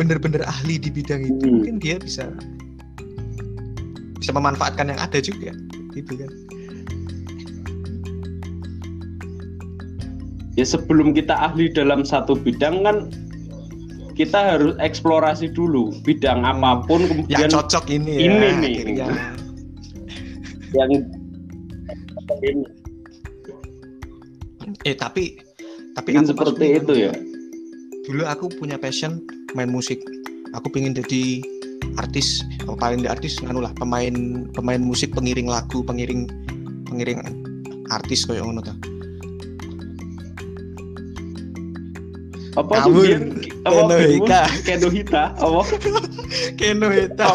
bener-bener 0.00 0.40
ahli 0.48 0.80
di 0.80 0.88
bidang 0.88 1.20
itu. 1.28 1.44
Hmm. 1.44 1.60
mungkin 1.60 1.76
dia 1.76 2.00
bisa 2.00 2.32
bisa 4.16 4.32
memanfaatkan 4.32 4.88
yang 4.88 4.96
ada 4.96 5.20
juga 5.20 5.52
gitu 5.92 6.16
kan. 6.16 6.32
Ya 10.54 10.64
sebelum 10.64 11.12
kita 11.12 11.34
ahli 11.34 11.68
dalam 11.68 12.06
satu 12.06 12.38
bidang 12.38 12.86
kan 12.86 13.12
kita 14.14 14.56
harus 14.56 14.74
eksplorasi 14.78 15.50
dulu 15.50 15.90
bidang 16.06 16.46
Hmm. 16.46 16.62
apa 16.62 16.86
pun 16.86 17.02
yang 17.02 17.10
kemudian 17.10 17.50
cocok 17.50 17.84
ini 17.90 18.12
ya 18.14 18.20
ini 18.30 18.48
nih. 18.62 18.74
akhirnya 18.78 19.08
yang 20.74 20.90
eh 24.86 24.96
tapi 24.96 25.38
tapi 25.94 26.08
aku 26.18 26.30
seperti 26.34 26.66
itu 26.82 26.92
ya. 27.10 27.12
dulu 28.10 28.22
aku 28.26 28.44
punya 28.58 28.78
passion 28.78 29.22
main 29.58 29.70
musik 29.70 30.00
aku 30.54 30.70
pengen 30.70 30.94
jadi 30.94 31.42
artis 31.98 32.42
paling 32.78 33.06
di 33.06 33.08
artis 33.10 33.38
nganu 33.42 33.62
lah 33.62 33.72
pemain 33.78 34.46
pemain 34.50 34.82
musik 34.82 35.14
pengiring 35.14 35.46
lagu 35.46 35.82
pengiring 35.86 36.26
pengiring 36.90 37.22
artis 37.90 38.26
kayak 38.26 38.42
ngono 38.42 38.62
ta 38.64 38.74
apa 42.54 42.72
tuh 42.86 42.92
biar 43.02 43.20
apa 43.66 43.74
Keno 43.74 43.94
biar- 43.98 44.10
Hika. 44.14 44.42
Keno 44.62 44.88
Hita 44.90 45.24
apa? 45.34 45.60
Keno 46.60 46.88
Heta 46.88 47.28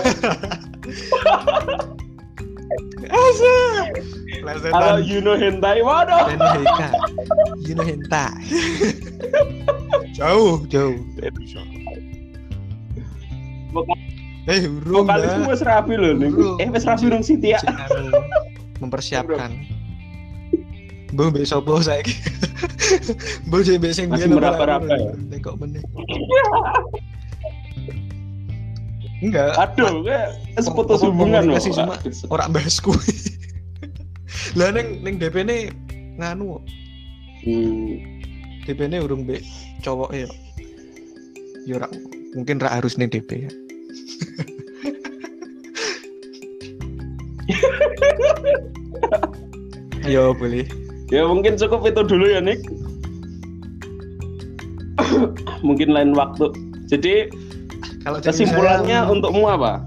Asa. 3.10 3.56
Kalau 4.40 4.46
Plesetan. 4.46 5.02
You 5.04 5.20
know 5.20 5.36
hentai. 5.36 5.82
Waduh. 5.82 6.30
Keno 6.30 6.46
Heka 6.62 6.90
You 7.66 7.74
know 7.76 7.86
Henta 7.86 8.26
Jauh. 10.16 10.64
Jauh 10.70 10.96
Eh 14.50 14.66
urung 14.66 15.06
vokalis 15.06 15.30
lah. 15.30 15.46
wes 15.46 15.62
rapi 15.62 15.94
Bro. 15.94 16.58
eh 16.58 16.68
wes 16.74 16.82
rapi 16.82 17.06
dong 17.06 17.22
Siti 17.22 17.54
ya. 17.54 17.62
Anu, 17.70 18.10
mempersiapkan 18.82 19.54
Mbok 21.10 21.28
mbek 21.34 21.46
sapa 21.46 21.74
saiki? 21.82 22.14
Mbok 23.50 23.62
jek 23.66 23.78
mbek 23.82 23.94
sing 23.98 24.06
Masih 24.10 24.30
biyen 24.30 24.38
meraba-raba 24.38 24.94
ya? 24.94 25.12
Nek 25.18 25.40
kok 25.42 25.58
meneh. 25.58 25.82
Enggak. 29.20 29.52
aduh 29.60 30.00
kayak 30.08 30.32
es 30.56 30.64
Kom- 30.64 30.80
putus 30.80 31.04
kom- 31.04 31.12
hubungan 31.12 31.52
loh 31.52 31.60
cuma 31.60 32.00
ora 32.32 32.48
bahas 32.48 32.80
kuwi. 32.84 33.12
Lah 34.56 34.72
ning 34.72 35.04
ning 35.04 35.20
DP-ne 35.20 35.76
nganu 36.16 36.64
Hmm, 37.40 38.00
DP-ne 38.64 39.00
urung 39.00 39.28
mbek 39.28 39.44
cowok 39.84 40.12
ya. 40.16 40.28
Ya 41.68 41.84
ora- 41.84 41.92
mungkin 42.32 42.64
rak 42.64 42.80
harus 42.80 42.96
nih 42.96 43.12
DP 43.12 43.30
ya. 43.44 43.52
Ayo 50.06 50.34
boleh. 50.34 50.66
Ya 51.10 51.26
mungkin 51.26 51.58
cukup 51.58 51.90
itu 51.90 52.02
dulu 52.06 52.26
ya 52.30 52.40
Nick. 52.42 52.62
mungkin 55.68 55.90
lain 55.94 56.14
waktu. 56.14 56.54
Jadi 56.90 57.34
Kalau 58.06 58.22
kesimpulannya 58.24 59.06
saya, 59.06 59.12
untukmu 59.12 59.46
apa? 59.50 59.84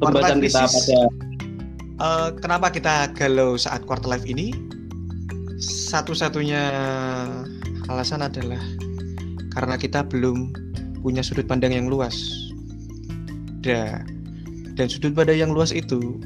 Life 0.00 0.32
kita 0.40 0.64
crisis. 0.66 0.88
pada 0.88 1.00
eh, 2.00 2.28
kenapa 2.40 2.66
kita 2.72 2.94
galau 3.14 3.54
saat 3.54 3.84
quarter 3.86 4.08
life 4.10 4.26
ini? 4.26 4.52
Satu-satunya 5.60 6.72
alasan 7.88 8.24
adalah 8.24 8.60
karena 9.52 9.76
kita 9.76 10.06
belum 10.06 10.54
punya 11.04 11.20
sudut 11.24 11.44
pandang 11.46 11.72
yang 11.72 11.86
luas. 11.88 12.16
Da- 13.60 14.02
dan 14.74 14.86
sudut 14.88 15.12
pandang 15.12 15.36
yang 15.36 15.52
luas 15.52 15.70
itu 15.70 16.18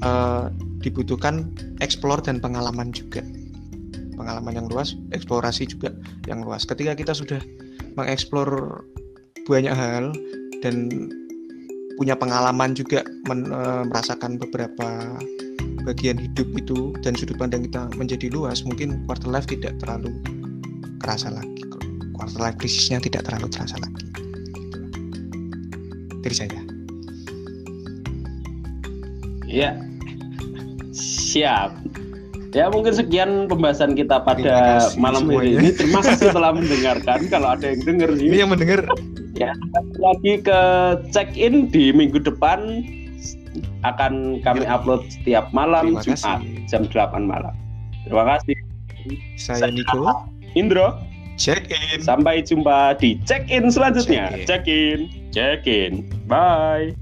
eh, 0.00 0.44
dibutuhkan 0.82 1.54
explore 1.78 2.20
dan 2.20 2.42
pengalaman 2.42 2.90
juga. 2.90 3.22
Pengalaman 4.18 4.52
yang 4.54 4.66
luas, 4.68 4.98
eksplorasi 5.14 5.70
juga 5.70 5.94
yang 6.28 6.42
luas. 6.42 6.66
Ketika 6.66 6.92
kita 6.98 7.14
sudah 7.14 7.40
mengeksplor 7.94 8.82
banyak 9.46 9.74
hal 9.74 10.14
dan 10.62 10.90
punya 11.98 12.14
pengalaman 12.14 12.74
juga 12.74 13.02
men- 13.26 13.50
eh, 13.50 13.82
merasakan 13.86 14.38
beberapa 14.38 15.18
bagian 15.82 16.14
hidup 16.14 16.46
itu 16.54 16.94
dan 17.02 17.18
sudut 17.18 17.34
pandang 17.34 17.66
kita 17.66 17.90
menjadi 17.98 18.30
luas 18.30 18.62
mungkin 18.62 19.02
quarter 19.06 19.26
life 19.26 19.50
tidak 19.50 19.74
terlalu 19.82 20.14
kerasa 21.02 21.34
lagi 21.34 21.62
quarter 22.14 22.38
life 22.38 22.56
krisisnya 22.62 23.02
tidak 23.02 23.26
terlalu 23.26 23.50
terasa 23.50 23.74
lagi 23.82 24.06
dari 26.22 26.36
saya 26.38 26.62
Ya. 29.52 29.76
Siap. 31.32 31.70
Ya 32.52 32.68
mungkin 32.68 32.92
sekian 32.92 33.48
pembahasan 33.48 33.96
kita 33.96 34.20
pada 34.20 34.84
kasih 34.84 35.00
malam 35.00 35.24
hari 35.24 35.56
semuanya. 35.56 35.60
ini. 35.64 35.68
Terima 35.72 36.00
kasih 36.04 36.28
telah 36.36 36.52
mendengarkan. 36.52 37.18
Kalau 37.32 37.48
ada 37.56 37.64
yang 37.64 37.80
dengar 37.80 38.12
ini 38.12 38.28
sih, 38.28 38.38
yang 38.44 38.50
mendengar 38.52 38.80
lagi 39.96 40.32
ke 40.44 40.60
check 41.10 41.32
in 41.34 41.72
di 41.72 41.88
minggu 41.96 42.20
depan 42.20 42.84
akan 43.82 44.44
kami 44.44 44.62
Yoi. 44.62 44.70
upload 44.70 45.02
setiap 45.08 45.48
malam 45.56 45.96
Terima 45.96 46.04
Jumat 46.04 46.44
kasih. 46.44 46.68
jam 46.68 46.82
8 46.92 47.24
malam. 47.24 47.54
Terima 48.04 48.24
kasih 48.36 48.56
saya 49.40 49.72
Niko 49.72 50.28
Indro. 50.52 51.00
check 51.40 51.72
in 51.72 52.04
Sampai 52.04 52.44
jumpa 52.44 53.00
di 53.00 53.16
check 53.24 53.48
in 53.48 53.72
selanjutnya. 53.72 54.28
Check 54.44 54.68
in. 54.68 55.08
Check 55.32 55.64
in. 55.64 55.64
Check 55.64 55.64
in. 55.64 55.92
Bye. 56.28 56.92